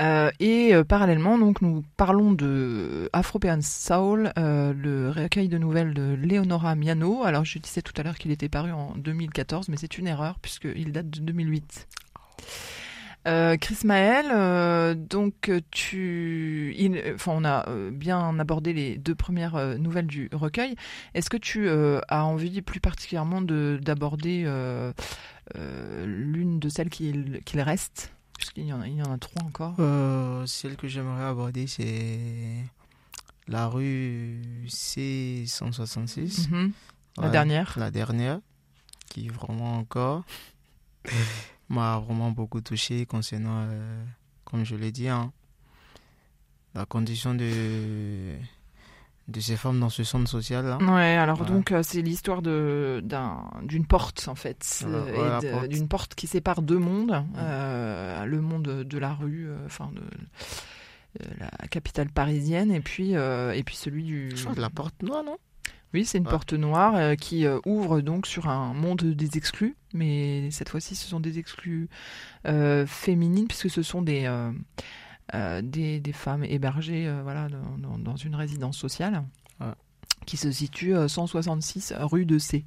Euh, 0.00 0.30
et 0.40 0.72
parallèlement, 0.88 1.36
donc, 1.36 1.60
nous 1.60 1.84
parlons 1.98 2.32
de 2.32 3.10
Afropean 3.12 3.60
Soul, 3.60 4.32
le 4.34 5.10
recueil 5.10 5.48
de 5.48 5.58
nouvelles 5.58 5.92
de 5.92 6.14
Leonora 6.18 6.74
Miano. 6.74 7.22
Alors, 7.22 7.44
je 7.44 7.58
disais 7.58 7.82
tout 7.82 7.92
à 7.98 8.02
l'heure 8.02 8.16
qu'il 8.16 8.30
était 8.30 8.48
paru 8.48 8.72
en 8.72 8.94
2014, 8.96 9.68
mais 9.68 9.76
c'est 9.76 9.98
une 9.98 10.06
erreur 10.06 10.38
puisqu'il 10.38 10.90
date 10.90 11.10
de 11.10 11.20
2008. 11.20 11.86
Chris 13.24 13.78
Maël, 13.84 14.96
donc 14.96 15.50
tu, 15.70 16.74
enfin 17.14 17.32
on 17.36 17.44
a 17.44 17.66
bien 17.90 18.38
abordé 18.38 18.72
les 18.72 18.96
deux 18.96 19.14
premières 19.14 19.78
nouvelles 19.78 20.06
du 20.06 20.28
recueil. 20.32 20.74
Est-ce 21.14 21.30
que 21.30 21.36
tu 21.36 21.68
as 21.68 22.24
envie 22.24 22.62
plus 22.62 22.80
particulièrement 22.80 23.40
d'aborder 23.42 24.44
l'une 25.54 26.58
de 26.58 26.68
celles 26.68 26.90
qu'il 26.90 27.60
reste? 27.60 28.12
Il 28.56 28.64
y, 28.64 28.72
en 28.72 28.80
a, 28.80 28.88
il 28.88 28.96
y 28.96 29.02
en 29.02 29.12
a 29.12 29.18
trois 29.18 29.42
encore. 29.44 29.74
Euh, 29.78 30.46
celle 30.46 30.76
que 30.76 30.88
j'aimerais 30.88 31.24
aborder, 31.24 31.66
c'est 31.66 32.64
la 33.46 33.68
rue 33.68 34.40
C166. 34.66 36.48
Mhm. 36.50 36.72
La 37.18 37.28
dernière. 37.28 37.74
La 37.76 37.90
dernière, 37.90 38.40
qui 39.08 39.28
vraiment 39.28 39.76
encore 39.76 40.24
m'a 41.70 41.98
vraiment 41.98 42.30
beaucoup 42.30 42.60
touché 42.60 43.06
concernant, 43.06 43.62
euh, 43.62 44.04
comme 44.44 44.64
je 44.64 44.76
l'ai 44.76 44.92
dit, 44.92 45.08
hein, 45.08 45.32
la 46.74 46.84
condition 46.84 47.34
de 47.34 48.34
de 49.30 49.40
ces 49.40 49.56
femmes 49.56 49.78
dans 49.78 49.88
ce 49.88 50.02
centre 50.04 50.28
social 50.28 50.66
là. 50.66 50.78
Ouais, 50.78 51.16
alors 51.16 51.44
donc 51.44 51.72
euh, 51.72 51.82
c'est 51.82 52.02
l'histoire 52.02 52.42
de 52.42 53.02
d'une 53.62 53.86
porte 53.86 54.26
en 54.28 54.34
fait, 54.34 54.84
d'une 55.68 55.88
porte. 55.88 56.14
qui 56.14 56.26
sépare 56.26 56.62
deux 56.62 56.78
mondes, 56.78 57.24
euh, 57.36 58.24
le 58.24 58.40
monde 58.40 58.62
de 58.62 58.98
la 58.98 59.14
rue, 59.14 59.48
euh, 59.48 59.66
enfin 59.66 59.90
de 59.94 60.02
la 61.38 61.48
capitale 61.68 62.08
parisienne 62.08 62.70
et 62.70 62.80
puis 62.80 63.12
et 63.12 63.62
puis 63.64 63.76
celui 63.76 64.04
du. 64.04 64.28
de 64.28 64.60
la 64.60 64.70
porte 64.70 65.02
noire 65.02 65.24
non? 65.24 65.36
Oui, 65.92 66.04
c'est 66.04 66.18
une 66.18 66.24
porte 66.24 66.52
noire 66.52 67.16
qui 67.16 67.46
ouvre 67.66 68.00
donc 68.00 68.26
sur 68.26 68.48
un 68.48 68.72
monde 68.74 69.02
des 69.02 69.36
exclus, 69.36 69.76
mais 69.92 70.50
cette 70.52 70.68
fois-ci 70.68 70.94
ce 70.94 71.08
sont 71.08 71.18
des 71.18 71.40
exclus 71.40 71.88
féminines 72.86 73.48
puisque 73.48 73.70
ce 73.70 73.82
sont 73.82 74.00
des 74.00 74.28
euh, 75.34 75.62
des, 75.62 76.00
des, 76.00 76.12
femmes 76.12 76.42
hébergées 76.42 77.06
euh, 77.06 77.20
voilà, 77.22 77.46
dans, 77.78 77.98
dans, 77.98 78.16
une 78.16 78.34
résidence 78.34 78.76
sociale 78.76 79.22
qui 80.26 80.36
se 80.36 80.50
situe 80.50 80.92
166 81.06 81.92
euh, 81.92 82.04
rue 82.04 82.26
de 82.26 82.38
C. 82.38 82.64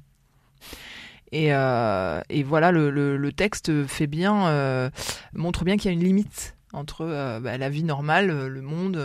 Et, 1.30 1.48
et 1.48 2.42
voilà, 2.42 2.70
le, 2.70 2.90
le, 2.90 3.32
texte 3.32 3.86
fait 3.86 4.06
bien, 4.06 4.90
montre 5.34 5.64
bien 5.64 5.76
qu'il 5.76 5.86
y 5.86 5.88
a 5.88 5.92
une 5.92 6.04
limite 6.04 6.56
entre 6.72 7.04
bah, 7.42 7.58
la 7.58 7.68
vie 7.68 7.82
normale, 7.82 8.46
le 8.46 8.62
monde, 8.62 9.02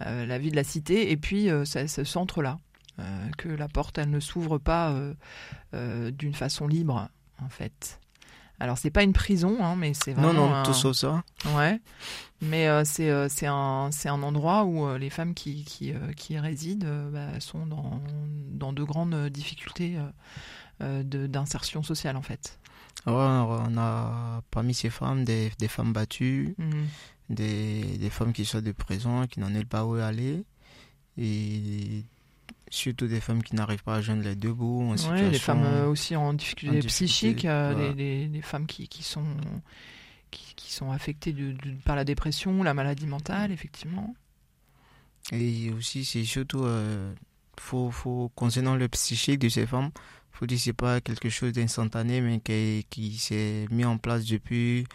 la 0.00 0.38
vie 0.38 0.50
de 0.50 0.56
la 0.56 0.64
cité, 0.64 1.12
et 1.12 1.16
puis 1.16 1.48
ce 1.64 2.04
centre-là. 2.96 3.32
que 3.36 3.48
la 3.48 3.68
porte, 3.68 3.98
elle 3.98 4.10
ne 4.10 4.20
s'ouvre 4.20 4.58
pas 4.58 4.94
d'une 5.72 6.34
façon 6.34 6.66
libre, 6.66 7.08
en 7.42 7.48
fait. 7.48 8.00
Alors 8.58 8.78
c'est 8.78 8.90
pas 8.90 9.02
une 9.02 9.12
prison, 9.12 9.58
hein, 9.60 9.76
mais 9.76 9.92
c'est 9.92 10.12
vraiment. 10.12 10.32
Non, 10.32 10.48
non, 10.48 10.62
tout 10.62 10.72
sauf 10.72 10.96
ça. 10.96 11.22
Ouais. 11.54 11.80
Mais 12.40 12.68
euh, 12.68 12.84
c'est 12.84 13.10
euh, 13.10 13.28
c'est 13.28 13.46
un 13.46 13.90
c'est 13.92 14.08
un 14.08 14.22
endroit 14.22 14.64
où 14.64 14.86
euh, 14.86 14.98
les 14.98 15.10
femmes 15.10 15.34
qui 15.34 15.64
qui, 15.64 15.92
qui 16.16 16.34
y 16.34 16.38
résident 16.38 16.86
bah, 17.12 17.38
sont 17.40 17.66
dans 17.66 18.00
dans 18.50 18.72
de 18.72 18.82
grandes 18.82 19.28
difficultés 19.28 19.98
d'insertion 20.80 21.82
sociale 21.82 22.16
en 22.16 22.22
fait. 22.22 22.58
Ouais, 23.06 23.12
on 23.12 23.76
a 23.78 24.42
parmi 24.50 24.74
ces 24.74 24.90
femmes 24.90 25.24
des, 25.24 25.52
des 25.58 25.68
femmes 25.68 25.92
battues, 25.92 26.56
mhm. 26.58 26.86
des, 27.30 27.98
des 27.98 28.10
femmes 28.10 28.32
qui 28.32 28.44
sortent 28.44 28.64
de 28.64 28.72
prison, 28.72 29.26
qui 29.26 29.38
n'en 29.38 29.54
ont 29.54 29.64
pas 29.64 29.84
où 29.84 29.94
aller, 29.94 30.44
et 31.16 32.02
surtout 32.70 33.06
des 33.06 33.20
femmes 33.20 33.42
qui 33.42 33.54
n'arrivent 33.54 33.84
pas 33.84 33.96
à 33.96 34.00
joindre 34.00 34.22
les 34.22 34.34
deux 34.34 34.52
bouts. 34.52 34.82
En 34.82 35.10
ouais, 35.10 35.30
les 35.30 35.38
femmes 35.38 35.86
aussi 35.88 36.16
en 36.16 36.32
difficulté, 36.32 36.80
psychique, 36.80 37.42
les, 37.44 38.40
femmes 38.42 38.66
qui, 38.66 38.88
qui 38.88 39.02
sont 39.02 39.24
qui, 40.30 40.72
sont 40.72 40.90
affectées 40.90 41.32
de, 41.32 41.54
par 41.84 41.96
la 41.96 42.04
dépression, 42.04 42.62
la 42.62 42.74
maladie 42.74 43.06
mentale, 43.06 43.52
effectivement. 43.52 44.14
Et 45.32 45.70
aussi, 45.72 46.04
c'est 46.04 46.24
surtout, 46.24 46.64
euh, 46.64 47.12
faut, 47.58 47.90
faut, 47.90 48.30
concernant 48.34 48.76
le 48.76 48.88
psychique 48.88 49.40
de 49.40 49.48
ces 49.48 49.66
femmes, 49.66 49.90
faut 50.32 50.46
dire 50.46 50.58
que 50.58 50.62
c'est 50.62 50.72
pas 50.72 51.00
quelque 51.00 51.30
chose 51.30 51.52
d'instantané, 51.52 52.20
mais 52.20 52.40
qui, 52.40 52.86
qui 52.90 53.18
s'est 53.18 53.66
mis 53.70 53.84
en 53.84 53.98
place 53.98 54.24
depuis, 54.26 54.86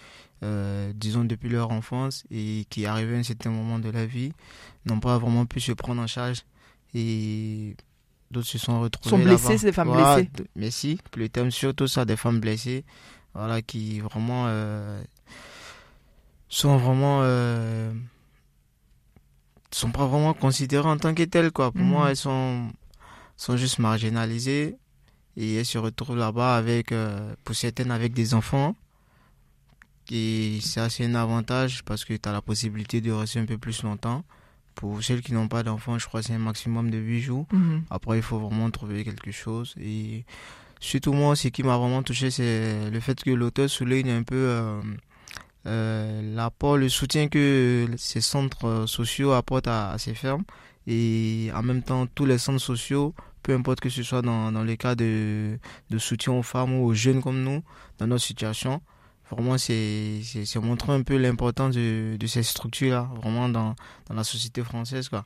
euh, 0.44 0.94
disons, 0.96 1.26
depuis 1.26 1.50
leur 1.50 1.72
enfance 1.72 2.24
et 2.32 2.66
qui 2.70 2.86
arrivé 2.86 3.16
à 3.16 3.20
un 3.20 3.24
certain 3.24 3.50
moment 3.50 3.80
de 3.80 3.90
la 3.90 4.06
vie, 4.06 4.32
n'ont 4.86 5.00
pas 5.00 5.18
vraiment 5.18 5.46
pu 5.46 5.60
se 5.60 5.72
prendre 5.72 6.02
en 6.02 6.08
charge. 6.08 6.44
Et 6.94 7.76
d'autres 8.30 8.48
se 8.48 8.58
sont 8.58 8.82
retrouvés. 8.82 9.10
Sont 9.10 9.24
blessées, 9.24 9.58
ces 9.58 9.72
femmes 9.72 9.92
blessées. 9.92 10.30
Mais 10.56 10.72
si, 10.72 11.00
le 11.16 11.30
terme 11.30 11.52
surtout 11.52 11.88
ça, 11.88 12.06
des 12.06 12.18
femmes 12.18 12.40
blessées, 12.40 12.84
voilà, 13.34 13.62
qui 13.62 14.00
vraiment 14.00 14.46
euh, 14.48 15.02
sont 16.52 16.78
vraiment 16.78 17.22
euh, 17.24 17.94
sont 19.72 19.92
pas 19.92 20.06
vraiment 20.06 20.34
considérées 20.34 20.90
en 20.90 20.98
tant 20.98 21.14
que 21.14 21.24
telles 21.24 21.52
quoi 21.52 21.72
pour 21.72 21.82
moi 21.82 22.04
mhm. 22.04 22.10
elles 22.10 22.18
sont 22.18 22.72
sont 23.38 23.58
juste 23.58 23.80
marginalisées 23.80 24.76
et 25.38 25.56
elles 25.56 25.66
se 25.66 25.78
retrouvent 25.78 26.18
là-bas 26.18 26.58
avec 26.58 26.92
euh, 26.92 27.34
pour 27.46 27.56
certaines 27.56 27.90
avec 27.90 28.14
des 28.14 28.34
enfants 28.34 28.76
et 30.10 30.60
c'est 30.62 30.82
assez 30.82 31.06
un 31.06 31.16
avantage 31.16 31.84
parce 31.86 32.04
que 32.04 32.14
tu 32.14 32.28
as 32.28 32.34
la 32.34 32.42
possibilité 32.42 33.00
de 33.00 33.12
rester 33.12 33.40
un 33.40 33.46
peu 33.46 33.58
plus 33.58 33.82
longtemps 33.84 34.26
pour 34.76 35.04
celles 35.04 35.22
qui 35.22 35.34
n'ont 35.34 35.48
pas 35.48 35.64
d'enfants 35.64 35.98
je 36.00 36.08
crois 36.08 36.22
que 36.22 36.28
c'est 36.28 36.34
un 36.34 36.40
maximum 36.40 36.90
de 36.90 36.98
8 36.98 37.22
jours. 37.22 37.46
Mhm. 37.52 37.84
après 37.90 38.18
il 38.18 38.24
faut 38.24 38.40
vraiment 38.40 38.70
trouver 38.72 39.04
quelque 39.04 39.32
chose. 39.32 39.76
Et 39.80 40.26
surtout 40.80 41.14
moi 41.14 41.36
ce 41.36 41.48
qui 41.50 41.64
m'a 41.64 41.78
vraiment 41.78 42.04
touché 42.04 42.32
c'est 42.32 42.90
le 42.90 43.00
fait 43.00 43.22
que 43.24 43.32
l'auteur 43.32 43.70
souligne 43.70 44.10
un 44.12 44.24
peu 44.24 44.36
euh, 44.36 44.82
euh, 45.68 46.36
l'apport, 46.36 46.78
le 46.78 46.90
soutien 46.90 47.28
que 47.28 47.88
ces 47.98 48.22
centres 48.22 48.86
sociaux 48.88 49.32
apportent 49.34 49.68
à, 49.68 49.96
ces 49.98 50.14
fermes. 50.16 50.44
Et 50.88 51.52
en 51.54 51.62
même 51.62 51.84
temps 51.84 52.08
tous 52.08 52.26
les 52.26 52.40
centres 52.40 52.60
sociaux, 52.62 53.14
peu 53.44 53.54
importe 53.54 53.80
que 53.80 53.90
ce 53.90 54.04
soit 54.04 54.22
dans, 54.22 54.52
dans 54.52 54.64
les 54.64 54.78
cas 54.78 54.96
de, 54.96 55.60
de 55.90 55.98
soutien 55.98 56.34
aux 56.34 56.44
femmes 56.44 56.74
ou 56.74 56.86
aux 56.86 56.94
jeunes 56.94 57.22
comme 57.22 57.44
nous, 57.44 57.62
dans 58.00 58.08
notre 58.08 58.24
situation, 58.24 58.82
vraiment 59.32 59.58
c'est 59.58 60.22
montrer 60.62 60.94
un 60.94 61.04
peu 61.04 61.18
l'importance 61.18 61.76
de, 61.76 62.18
de, 62.18 62.28
ces 62.28 62.44
structures-là, 62.44 63.10
vraiment 63.22 63.50
dans, 63.50 63.76
dans 64.08 64.16
la 64.16 64.24
société 64.24 64.64
française. 64.64 65.10
Quoi. 65.10 65.26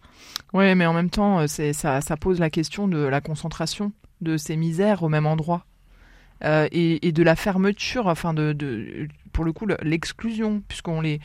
Ouais, 0.54 0.76
mais 0.76 0.86
en 0.86 0.94
même 0.94 1.10
temps, 1.10 1.40
euh, 1.40 1.48
ça, 1.48 2.02
ça 2.02 2.18
pose 2.18 2.40
la 2.40 2.50
question 2.50 2.88
de 2.88 3.00
la 3.00 3.22
concentration 3.22 3.92
de 4.22 4.38
ces 4.38 4.56
misères 4.56 5.04
au 5.04 5.10
même 5.10 5.26
endroit. 5.26 5.66
Euh, 6.44 6.68
et, 6.72 7.08
et, 7.08 7.12
de 7.14 7.24
la 7.24 7.36
fermeture, 7.38 8.08
enfin 8.08 8.34
de, 8.34 8.52
de 8.52 9.08
pour 9.32 9.46
le 9.46 9.54
coup 9.54 9.68
l'exclusion, 9.82 10.62
puisqu'on 10.68 11.00
les, 11.00 11.22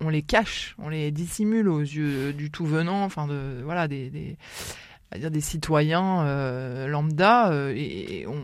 on, 0.00 0.08
les 0.08 0.22
cache, 0.22 0.74
on 0.78 0.88
les 0.88 1.10
dissimule 1.10 1.68
aux 1.68 1.80
yeux 1.80 2.32
du 2.32 2.50
tout 2.50 2.64
venant, 2.64 3.04
enfin 3.04 3.26
de 3.26 3.60
voilà 3.62 3.88
des, 3.88 4.38
dire 5.16 5.30
des 5.30 5.40
citoyens 5.40 6.22
euh, 6.24 6.86
lambda 6.86 7.50
euh, 7.50 7.72
et, 7.74 8.26
on, 8.26 8.42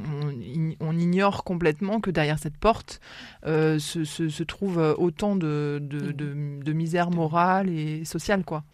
on, 0.81 0.99
ignore 0.99 1.45
complètement 1.45 2.01
que 2.01 2.11
derrière 2.11 2.39
cette 2.39 2.57
porte 2.57 3.01
euh, 3.45 3.79
se, 3.79 4.05
se, 4.05 4.31
se, 4.31 4.43
trouve 4.43 4.79
autant 4.97 5.37
de, 5.37 5.79
de, 5.83 6.13
de, 6.13 6.63
de, 6.63 6.73
misère 6.73 7.11
morale 7.11 7.69
et 7.69 8.07
sociale 8.07 8.45
quoi. 8.45 8.65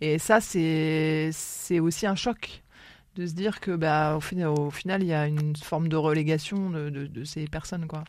Et 0.00 0.18
ça 0.18 0.40
c'est 0.40 1.30
c'est 1.32 1.80
aussi 1.80 2.06
un 2.06 2.14
choc 2.14 2.62
de 3.16 3.26
se 3.26 3.34
dire 3.34 3.60
que 3.60 3.72
bah 3.72 4.16
au 4.16 4.20
final, 4.20 4.48
au 4.48 4.70
final 4.70 5.02
il 5.02 5.08
y 5.08 5.14
a 5.14 5.26
une 5.26 5.56
forme 5.56 5.88
de 5.88 5.96
relégation 5.96 6.70
de, 6.70 6.88
de 6.88 7.24
ces 7.24 7.44
personnes 7.46 7.86
quoi 7.86 8.04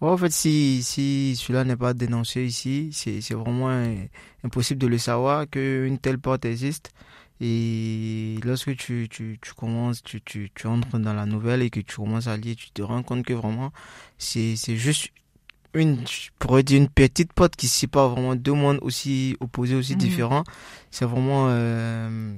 en 0.00 0.16
fait, 0.16 0.32
si, 0.32 0.82
si 0.82 1.34
cela 1.36 1.64
n'est 1.64 1.76
pas 1.76 1.94
dénoncé 1.94 2.44
ici, 2.44 2.90
c'est 2.92 3.34
vraiment 3.34 3.70
impossible 4.42 4.80
de 4.80 4.86
le 4.86 4.98
savoir 4.98 5.48
qu'une 5.48 5.98
telle 5.98 6.18
porte 6.18 6.44
existe. 6.44 6.92
Et 7.46 8.36
lorsque 8.42 8.74
tu, 8.74 9.06
tu, 9.10 9.38
tu 9.38 9.52
commences, 9.52 10.02
tu, 10.02 10.22
tu, 10.22 10.50
tu, 10.54 10.66
entres 10.66 10.98
dans 10.98 11.12
la 11.12 11.26
nouvelle 11.26 11.60
et 11.60 11.68
que 11.68 11.80
tu 11.80 11.96
commences 11.96 12.26
à 12.26 12.38
lire, 12.38 12.56
tu 12.56 12.70
te 12.70 12.80
rends 12.80 13.02
compte 13.02 13.22
que 13.22 13.34
vraiment, 13.34 13.70
c'est 14.16 14.56
juste 14.76 15.10
une, 15.74 16.06
je 16.08 16.30
pourrais 16.38 16.62
dire 16.62 16.80
une 16.80 16.88
petite 16.88 17.34
porte 17.34 17.54
qui 17.54 17.68
sépare 17.68 18.08
vraiment 18.08 18.34
deux 18.34 18.54
mondes 18.54 18.78
aussi 18.80 19.36
opposés, 19.40 19.74
aussi 19.74 19.92
mhm. 19.92 19.98
différents. 19.98 20.44
C'est 20.90 21.04
vraiment 21.04 21.48
euh, 21.50 22.34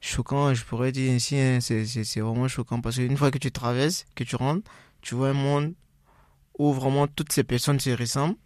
choquant, 0.00 0.54
je 0.54 0.64
pourrais 0.64 0.92
dire 0.92 1.12
ainsi, 1.12 1.36
hein, 1.36 1.58
c'est 1.60 2.20
vraiment 2.20 2.46
choquant 2.46 2.80
parce 2.80 2.98
qu'une 2.98 3.16
fois 3.16 3.32
que 3.32 3.38
tu 3.38 3.50
traverses, 3.50 4.06
que 4.14 4.22
tu 4.22 4.36
rentres, 4.36 4.70
tu 5.00 5.16
vois 5.16 5.30
un 5.30 5.32
monde 5.32 5.74
où 6.56 6.72
vraiment 6.72 7.08
toutes 7.08 7.32
ces 7.32 7.42
personnes 7.42 7.80
se 7.80 7.90
ressemblent. 7.90 8.36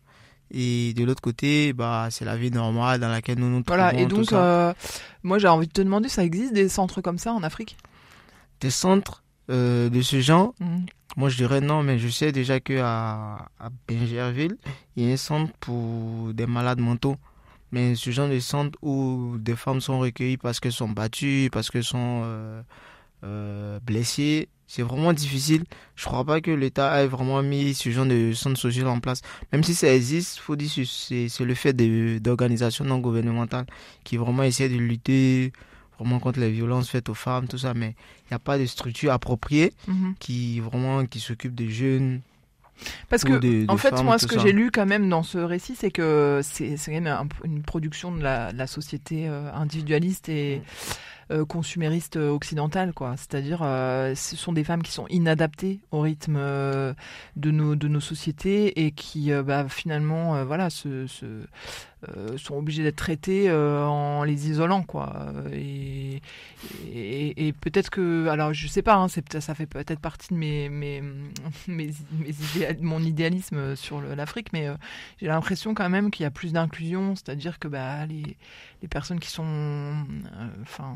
Et 0.53 0.93
de 0.95 1.05
l'autre 1.05 1.23
côté, 1.23 1.73
bah, 1.73 2.09
c'est 2.11 2.25
la 2.25 2.37
vie 2.37 2.51
normale 2.51 3.01
dans 3.01 3.09
laquelle 3.09 3.39
nous 3.39 3.49
nous 3.49 3.63
trouvons. 3.63 3.79
Voilà, 3.79 3.99
et 3.99 4.07
donc, 4.07 4.33
euh, 4.33 4.73
moi 5.23 5.39
j'ai 5.39 5.49
envie 5.49 5.69
de 5.69 5.73
te 5.73 5.81
demander, 5.81 6.09
ça 6.09 6.25
existe 6.25 6.53
des 6.53 6.69
centres 6.69 7.01
comme 7.01 7.19
ça 7.19 7.33
en 7.33 7.43
Afrique? 7.43 7.77
Des 8.61 8.71
centres 8.71 9.23
euh, 9.51 9.89
de 9.89 10.03
ce 10.03 10.21
genre? 10.21 10.55
Mhm. 10.61 10.87
Moi 11.17 11.29
je 11.29 11.37
dirais 11.37 11.61
non, 11.61 11.83
mais 11.83 11.99
je 11.99 12.09
sais 12.09 12.31
déjà 12.31 12.61
qu'à 12.61 13.49
à 13.59 13.71
Bingerville, 13.89 14.57
il 14.97 15.05
y 15.07 15.11
a 15.11 15.13
un 15.13 15.17
centre 15.17 15.53
pour 15.61 16.33
des 16.33 16.47
malades 16.47 16.79
mentaux. 16.79 17.17
Mais 17.73 17.95
ce 17.95 18.11
genre 18.11 18.29
de 18.29 18.39
centre 18.41 18.77
où 18.83 19.37
des 19.39 19.55
femmes 19.55 19.81
sont 19.81 20.01
recueillies 20.01 20.37
parce 20.37 20.59
qu'elles 20.59 20.73
sont 20.73 20.89
battues, 20.89 21.51
parce 21.53 21.71
qu'elles 21.71 21.85
sont 21.85 22.23
euh, 22.25 22.63
blessées, 23.23 24.49
c'est 24.71 24.83
vraiment 24.83 25.13
difficile. 25.13 25.65
Je 25.97 26.05
crois 26.05 26.25
pas 26.25 26.41
que 26.41 26.53
l'État 26.53 27.03
ait 27.03 27.09
vraiment 27.09 27.43
mis 27.43 27.75
ce 27.75 27.91
genre 27.91 28.07
de 28.07 28.33
centre 28.33 28.57
social 28.57 28.87
en 28.87 29.01
place. 29.01 29.21
Même 29.53 29.65
si 29.65 29.75
ça 29.75 29.93
existe, 29.93 30.39
faut 30.39 30.55
dire 30.55 30.73
que 30.73 30.85
c'est 30.85 31.41
le 31.41 31.55
fait 31.55 31.73
d'organisations 32.23 32.85
non 32.85 32.99
gouvernementales 32.99 33.67
qui 34.05 34.17
vraiment 34.17 34.45
essaient 34.45 34.69
de 34.69 34.77
lutter 34.77 35.53
vraiment 35.99 36.21
contre 36.21 36.39
les 36.39 36.53
violences 36.53 36.89
faites 36.89 37.09
aux 37.09 37.15
femmes, 37.15 37.49
tout 37.49 37.59
ça. 37.59 37.75
Mais 37.75 37.97
il 38.27 38.31
n'y 38.31 38.37
a 38.37 38.39
pas 38.39 38.59
de 38.59 38.67
structure 38.67 39.13
appropriée 39.13 39.73
mhm. 39.89 40.15
qui 40.21 40.61
vraiment 40.61 41.05
qui 41.05 41.19
s'occupe 41.19 41.57
des 41.57 41.69
jeunes. 41.69 42.21
Parce 43.09 43.25
que, 43.25 43.69
en 43.69 43.77
fait, 43.77 44.01
moi, 44.05 44.19
ce 44.21 44.29
que 44.29 44.39
j'ai 44.39 44.53
lu 44.53 44.71
quand 44.71 44.87
même 44.87 45.09
dans 45.09 45.25
ce 45.25 45.39
récit, 45.39 45.75
c'est 45.75 45.91
que 45.91 46.43
c'est 46.45 46.77
quand 46.87 46.93
même 46.93 47.29
une 47.45 47.63
production 47.63 48.13
de 48.13 48.23
la, 48.23 48.53
de 48.53 48.59
la 48.59 48.69
société 48.69 49.29
euh, 49.29 49.53
individualiste 49.53 50.29
et. 50.29 50.59
Mm. 50.59 50.63
Euh, 51.31 51.45
consumériste 51.45 52.17
euh, 52.17 52.31
occidentale, 52.31 52.93
quoi. 52.93 53.15
C'est-à-dire, 53.17 53.61
euh, 53.63 54.17
ce 54.17 54.35
sont 54.35 54.53
des 54.53 54.65
femmes 54.65 54.83
qui 54.83 54.91
sont 54.91 55.07
inadaptées 55.11 55.79
au 55.93 56.01
rythme 56.01 56.35
de 56.35 57.51
nos 57.53 57.77
de 57.77 57.87
nos 57.87 58.01
sociétés 58.01 58.85
et 58.85 58.91
qui, 58.91 59.31
bah, 59.45 59.69
finalement, 59.69 60.45
voilà, 60.45 60.71
se, 60.71 61.07
se 61.07 61.27
sont 62.37 62.57
obligées 62.57 62.83
d'être 62.83 62.97
traitées 62.97 63.51
en 63.53 64.25
les 64.25 64.49
isolant, 64.51 64.83
quoi. 64.83 65.33
Et, 65.53 66.21
et, 66.93 67.53
peut-être 67.53 67.91
que, 67.91 68.29
alors, 68.29 68.53
je 68.53 68.67
sais 68.67 68.83
pas, 68.83 68.97
hein, 68.97 69.09
ça 69.09 69.55
fait 69.55 69.67
peut-être 69.67 70.01
partie 70.01 70.35
de 70.35 70.39
mes 70.39 70.69
mes 70.69 71.03
mes, 71.69 71.91
mes 72.13 72.81
mon 72.81 73.01
idéalisme 73.01 73.77
sur 73.77 74.01
l'Afrique, 74.01 74.53
mais 74.53 74.69
j'ai 75.19 75.27
l'impression 75.27 75.75
quand 75.75 75.89
même 75.89 76.11
qu'il 76.11 76.25
y 76.25 76.27
a 76.27 76.31
plus 76.31 76.53
d'inclusion, 76.53 77.15
c'est-à-dire 77.17 77.59
que 77.59 77.69
bah 77.69 78.07
les 78.07 78.37
les 78.83 78.89
personnes 78.89 79.21
qui 79.21 79.31
sont 79.31 79.95
enfin 80.63 80.95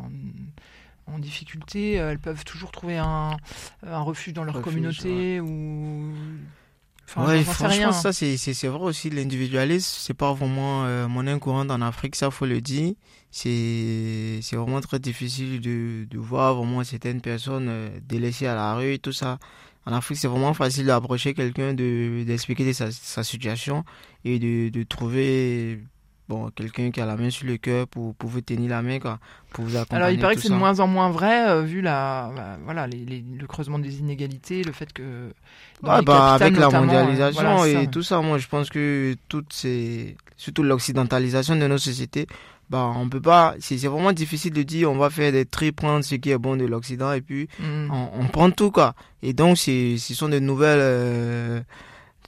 en 1.07 1.19
difficulté, 1.19 2.01
euh, 2.01 2.11
elles 2.11 2.19
peuvent 2.19 2.45
toujours 2.45 2.71
trouver 2.71 2.99
un, 2.99 3.37
un 3.87 4.01
refuge 4.01 4.33
dans 4.33 4.45
leur 4.45 4.61
communauté 4.62 5.40
ou. 5.40 6.12
Enfin, 7.07 7.27
ouais, 7.27 7.45
franchement, 7.45 7.93
ça 7.93 8.12
c'est 8.12 8.37
c'est 8.37 8.67
vrai 8.69 8.83
aussi 8.85 9.11
l'individualisme, 9.11 9.97
c'est 10.01 10.14
pas 10.14 10.33
vraiment 10.33 10.85
euh, 10.87 11.07
monnaie 11.07 11.38
courante 11.38 11.71
en 11.71 11.81
Afrique, 11.83 12.17
ça 12.17 12.31
faut 12.31 12.47
le 12.47 12.61
dire. 12.61 12.95
C'est 13.31 14.40
c'est 14.43 14.57
vraiment 14.57 14.81
très 14.81 14.99
difficile 14.99 15.61
de 15.61 16.07
de 16.11 16.19
voir 16.19 16.55
vraiment 16.55 16.83
certaines 16.83 17.21
personnes 17.21 17.69
euh, 17.69 17.90
délaissées 18.09 18.47
à 18.47 18.55
la 18.55 18.75
rue, 18.75 18.99
tout 18.99 19.12
ça. 19.12 19.38
En 19.87 19.93
Afrique, 19.93 20.17
c'est 20.19 20.29
vraiment 20.29 20.55
facile 20.55 20.87
d'approcher 20.87 21.35
quelqu'un, 21.35 21.75
de 21.75 22.25
d'expliquer 22.27 22.73
sa, 22.73 22.90
sa 22.90 23.23
situation 23.23 23.85
et 24.25 24.38
de 24.38 24.71
de 24.71 24.83
trouver 24.83 25.81
bon, 26.29 26.51
quelqu'un 26.51 26.91
qui 26.91 27.01
a 27.01 27.07
la 27.07 27.17
main 27.17 27.31
sur 27.31 27.47
le 27.47 27.57
cœur 27.57 27.87
pour, 27.87 28.15
pour 28.15 28.31
vous 28.31 28.41
tenir 28.41 28.71
la 28.71 28.83
main, 28.83 28.99
quoi, 28.99 29.19
pour 29.51 29.65
vous 29.65 29.77
accompagner. 29.77 30.03
Alors, 30.03 30.15
il 30.15 30.21
paraît 30.21 30.37
que 30.37 30.41
c'est 30.41 30.49
de 30.49 30.55
moins 30.55 30.81
en 30.81 30.87
moins 30.87 31.11
vrai, 31.11 31.49
euh, 31.49 31.63
vu 31.63 31.81
la, 31.81 32.31
bah, 32.35 32.59
voilà, 32.65 32.87
les, 32.87 33.05
le 33.05 33.47
creusement 33.47 33.79
des 33.79 33.99
inégalités, 33.99 34.63
le 34.63 34.73
fait 34.73 34.93
que. 34.93 35.33
bah, 35.83 36.35
avec 36.35 36.57
la 36.57 36.71
mondialisation 36.71 37.65
et 37.65 37.89
tout 37.89 38.03
ça, 38.03 38.21
moi, 38.21 38.39
je 38.39 38.49
pense 38.49 38.71
que 38.71 39.17
toutes 39.29 39.53
ces, 39.53 40.17
surtout 40.37 40.63
l'occidentalisation 40.63 41.57
de 41.57 41.67
nos 41.67 41.79
sociétés, 41.79 42.27
bah, 42.71 42.91
on 42.97 43.09
peut 43.09 43.21
pas, 43.21 43.55
c'est 43.61 43.77
vraiment 43.87 44.13
difficile 44.13 44.53
de 44.53 44.63
dire, 44.63 44.91
on 44.91 44.97
va 44.97 45.11
faire 45.11 45.33
des 45.33 45.45
tri, 45.45 45.73
prendre 45.73 46.03
ce 46.05 46.15
qui 46.15 46.31
est 46.31 46.39
bon 46.39 46.57
de 46.57 46.65
l'Occident 46.65 47.13
et 47.13 47.21
puis 47.21 47.49
mm. 47.61 47.91
on, 47.93 48.09
on, 48.21 48.27
prend 48.29 48.51
tout, 48.51 48.71
quoi. 48.71 48.95
Et 49.23 49.35
donc, 49.35 49.59
ce 49.59 49.97
sont 49.99 50.29
de 50.29 50.39
nouvelles, 50.39 50.81
euh, 50.81 51.61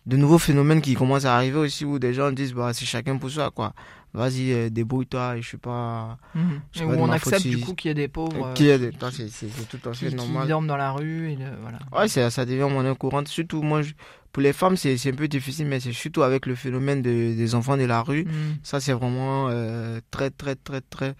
de 0.07 0.17
nouveaux 0.17 0.39
phénomènes 0.39 0.81
qui 0.81 0.95
commencent 0.95 1.25
à 1.25 1.35
arriver 1.37 1.59
aussi 1.59 1.85
où 1.85 1.99
des 1.99 2.15
gens 2.15 2.31
disent 2.33 2.53
bah 2.55 2.73
c'est 2.73 2.85
chacun 2.87 3.17
pour 3.19 3.31
soi 3.31 3.51
quoi 3.51 3.73
vas-y, 4.15 4.51
euh, 4.53 4.71
débrouille-toi, 4.71 5.37
et 5.37 5.43
je 5.43 5.47
suis 5.49 5.59
pas. 5.59 6.17
Mhm. 6.35 6.61
je 6.73 6.79
sais 6.79 6.85
Et 6.85 6.89
pas, 6.89 6.95
où 6.95 6.97
de 6.97 7.01
on 7.03 7.11
accepte 7.11 7.47
du 7.47 7.59
coup 7.61 7.75
qu'il 7.75 7.91
y 7.91 7.93
ait 7.93 7.95
des 7.95 8.09
pauvres 8.09 8.47
euh, 8.47 8.55
Qui 8.55 8.69
est- 8.69 8.79
non, 9.03 9.09
c'est 9.13 9.27
tout 9.69 9.87
à 9.87 9.93
qui- 9.93 9.99
fait 9.99 10.09
qui 10.09 10.15
normal. 10.15 10.49
dorment 10.49 10.67
dans 10.67 10.79
la 10.79 10.91
rue. 10.93 11.33
Et 11.33 11.37
le- 11.37 11.45
voilà. 11.61 11.79
Ouais, 11.93 12.09
ça 12.09 12.47
devient 12.47 12.67
monnaie 12.73 12.95
courante. 12.97 13.29
Surtout, 13.29 13.61
moi, 13.61 13.83
je- 13.83 13.93
pour 14.33 14.43
les 14.43 14.55
femmes, 14.55 14.79
c'est 14.79 14.97
un 15.07 15.13
peu 15.13 15.29
difficile, 15.29 15.67
mais 15.67 15.81
c'est 15.81 15.93
surtout 15.93 16.23
avec 16.23 16.47
le 16.47 16.55
phénomène 16.55 17.03
de- 17.03 17.35
des 17.37 17.55
enfants 17.55 17.77
de 17.77 17.85
la 17.85 18.01
rue. 18.01 18.25
Mhm. 18.25 18.57
Ça, 18.63 18.81
c'est 18.81 18.95
vraiment 18.95 19.49
euh, 19.51 20.01
très, 20.11 20.31
très, 20.31 20.55
très, 20.55 20.81
très, 20.81 21.15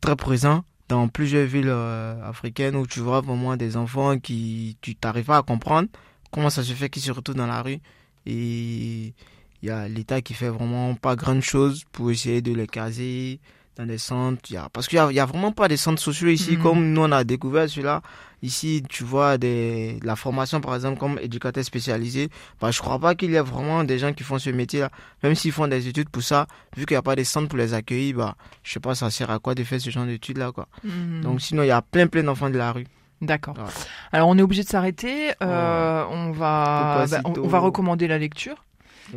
très 0.00 0.14
présent 0.14 0.62
dans 0.88 1.08
plusieurs 1.08 1.46
villes 1.46 1.66
euh, 1.68 2.14
africaines 2.28 2.76
où 2.76 2.86
tu 2.86 3.00
vois 3.00 3.22
vraiment 3.22 3.56
des 3.56 3.76
enfants 3.76 4.18
qui, 4.20 4.76
tu 4.82 4.94
t'arrives 4.94 5.24
pas 5.24 5.38
à 5.38 5.42
comprendre 5.42 5.88
comment 6.30 6.50
ça 6.50 6.62
se 6.62 6.72
fait 6.72 6.88
qu'ils 6.90 7.02
se 7.02 7.10
retrouvent 7.12 7.36
dans 7.36 7.46
la 7.46 7.62
rue. 7.62 7.78
Et 8.26 9.14
il 9.62 9.68
y 9.68 9.70
a 9.70 9.88
l'État 9.88 10.20
qui 10.20 10.34
fait 10.34 10.48
vraiment 10.50 10.94
pas 10.94 11.16
grand 11.16 11.40
chose 11.40 11.84
pour 11.92 12.10
essayer 12.10 12.42
de 12.42 12.52
les 12.52 12.66
caser 12.66 13.40
dans 13.76 13.86
des 13.86 13.98
centres. 13.98 14.50
Y 14.50 14.56
a, 14.56 14.68
parce 14.72 14.88
qu'il 14.88 14.98
y 14.98 15.20
a, 15.20 15.26
vraiment 15.26 15.52
pas 15.52 15.68
des 15.68 15.76
centres 15.76 16.02
sociaux 16.02 16.28
ici, 16.28 16.56
Mhm. 16.56 16.62
comme 16.62 16.92
nous 16.92 17.02
on 17.02 17.12
a 17.12 17.24
découvert 17.24 17.68
celui-là. 17.68 18.02
Ici, 18.40 18.84
tu 18.88 19.02
vois 19.02 19.36
des, 19.36 19.98
la 20.04 20.14
formation, 20.14 20.60
par 20.60 20.74
exemple, 20.76 20.98
comme 21.00 21.18
éducateur 21.20 21.64
spécialisé. 21.64 22.28
Bah, 22.60 22.70
je 22.70 22.78
crois 22.80 22.98
pas 23.00 23.16
qu'il 23.16 23.32
y 23.32 23.36
a 23.36 23.42
vraiment 23.42 23.82
des 23.82 23.98
gens 23.98 24.12
qui 24.12 24.22
font 24.22 24.38
ce 24.38 24.50
métier-là. 24.50 24.90
Même 25.24 25.34
s'ils 25.34 25.50
font 25.50 25.66
des 25.66 25.88
études 25.88 26.08
pour 26.08 26.22
ça, 26.22 26.46
vu 26.76 26.86
qu'il 26.86 26.94
n'y 26.94 26.98
a 26.98 27.02
pas 27.02 27.16
de 27.16 27.24
centres 27.24 27.48
pour 27.48 27.58
les 27.58 27.74
accueillir, 27.74 28.16
bah, 28.16 28.36
je 28.62 28.72
sais 28.74 28.80
pas, 28.80 28.94
ça 28.94 29.10
sert 29.10 29.30
à 29.30 29.40
quoi 29.40 29.56
de 29.56 29.64
faire 29.64 29.80
ce 29.80 29.90
genre 29.90 30.06
d'études-là, 30.06 30.52
quoi. 30.52 30.68
Mhm. 30.84 31.22
Donc, 31.22 31.40
sinon, 31.40 31.64
il 31.64 31.68
y 31.68 31.70
a 31.72 31.82
plein, 31.82 32.06
plein 32.06 32.22
d'enfants 32.22 32.50
de 32.50 32.58
la 32.58 32.70
rue. 32.70 32.86
D'accord. 33.20 33.54
Voilà. 33.54 33.70
Alors 34.12 34.28
on 34.28 34.38
est 34.38 34.42
obligé 34.42 34.62
de 34.62 34.68
s'arrêter. 34.68 35.32
euh, 35.42 36.04
on 36.10 36.30
va, 36.32 37.04
bah, 37.10 37.20
on, 37.24 37.32
va 37.48 37.58
recommander 37.58 38.06
la 38.08 38.18
lecture. 38.18 38.64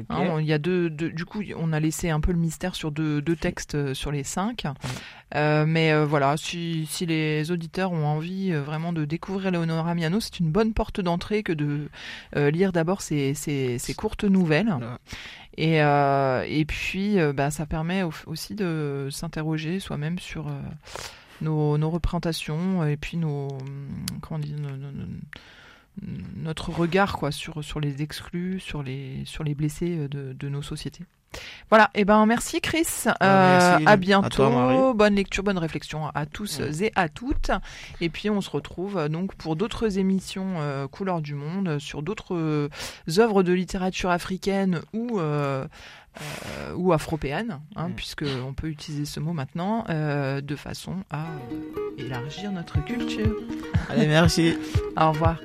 Hein, 0.09 0.19
on- 0.31 0.39
il 0.39 0.45
y 0.45 0.53
a 0.53 0.57
deux, 0.57 0.89
deux- 0.89 1.09
du 1.11 1.25
coup, 1.25 1.41
on 1.57 1.73
a 1.73 1.79
laissé 1.81 2.09
un 2.09 2.21
peu 2.21 2.31
le 2.31 2.37
mystère 2.37 2.75
sur 2.75 2.91
deux, 2.91 3.21
deux 3.21 3.35
textes 3.35 3.75
euh, 3.75 3.93
sur 3.93 4.09
les 4.11 4.23
cinq. 4.23 4.63
Euh, 5.35 5.65
mais 5.67 5.91
euh, 5.91 6.05
voilà, 6.05 6.37
si, 6.37 6.85
si 6.89 7.05
les 7.05 7.51
auditeurs 7.51 7.91
ont 7.91 8.05
envie 8.05 8.53
euh, 8.53 8.61
vraiment 8.61 8.93
de 8.93 9.03
découvrir 9.03 9.51
Leonora 9.51 9.93
Miano, 9.93 10.21
c'est 10.21 10.39
une 10.39 10.49
bonne 10.49 10.73
porte 10.73 11.01
d'entrée 11.01 11.43
que 11.43 11.51
de 11.51 11.89
lire 12.37 12.71
d'abord 12.71 13.01
ces, 13.01 13.33
ces, 13.33 13.79
ces 13.79 13.93
courtes 13.93 14.23
nouvelles. 14.23 14.73
Et, 15.57 15.79
et 15.79 16.65
puis, 16.65 17.17
bah, 17.35 17.51
ça 17.51 17.65
permet 17.65 18.03
au- 18.03 18.13
aussi 18.27 18.55
de 18.55 19.09
s'interroger 19.11 19.81
soi-même 19.81 20.19
sur 20.19 20.45
nos, 21.41 21.89
représentations 21.89 22.85
et 22.85 22.97
puis 22.97 23.17
nos, 23.17 23.49
hum, 23.49 24.05
notre 26.37 26.69
regard 26.71 27.17
quoi 27.17 27.31
sur 27.31 27.63
sur 27.63 27.79
les 27.79 28.01
exclus, 28.01 28.59
sur 28.59 28.83
les 28.83 29.23
sur 29.25 29.43
les 29.43 29.55
blessés 29.55 30.07
de 30.07 30.49
nos 30.49 30.61
sociétés. 30.61 31.03
Voilà, 31.69 31.89
et 31.95 32.03
ben 32.05 32.25
merci 32.25 32.59
Chris. 32.61 32.85
Euh, 33.07 33.11
merci. 33.21 33.85
à 33.85 33.89
À 33.91 33.95
bientôt. 33.97 34.29
toi, 34.29 34.49
Marie. 34.49 34.93
bonne 34.95 35.15
lecture, 35.15 35.43
bonne 35.43 35.57
réflexion 35.57 36.07
à 36.13 36.25
tous 36.25 36.59
Ouais. 36.59 36.87
et 36.87 36.91
à 36.95 37.07
toutes. 37.07 37.51
Et 38.01 38.09
puis 38.09 38.29
on 38.29 38.41
se 38.41 38.49
retrouve 38.49 38.97
euh, 38.97 39.07
donc 39.07 39.35
pour 39.35 39.55
d'autres 39.55 39.97
émissions 39.97 40.55
euh, 40.57 40.87
Couleurs 40.87 41.21
du 41.21 41.33
Monde 41.35 41.79
sur 41.79 42.01
d'autres 42.03 42.35
euh, 42.35 42.69
œuvres 43.17 43.43
de 43.43 43.53
littérature 43.53 44.09
africaine 44.09 44.81
ou 44.93 45.19
ou 46.75 46.91
afropéenne, 46.91 47.59
hein, 47.77 47.87
Mm. 47.87 47.93
puisque 47.93 48.25
on 48.45 48.53
peut 48.53 48.67
utiliser 48.67 49.05
ce 49.05 49.21
mot 49.21 49.31
maintenant 49.31 49.85
de 49.87 50.55
façon 50.57 50.95
à 51.09 51.23
élargir 51.97 52.51
notre 52.51 52.83
culture. 52.83 53.33
Allez, 53.89 54.07
merci. 54.07 54.57
Au 54.99 55.11
revoir. 55.11 55.37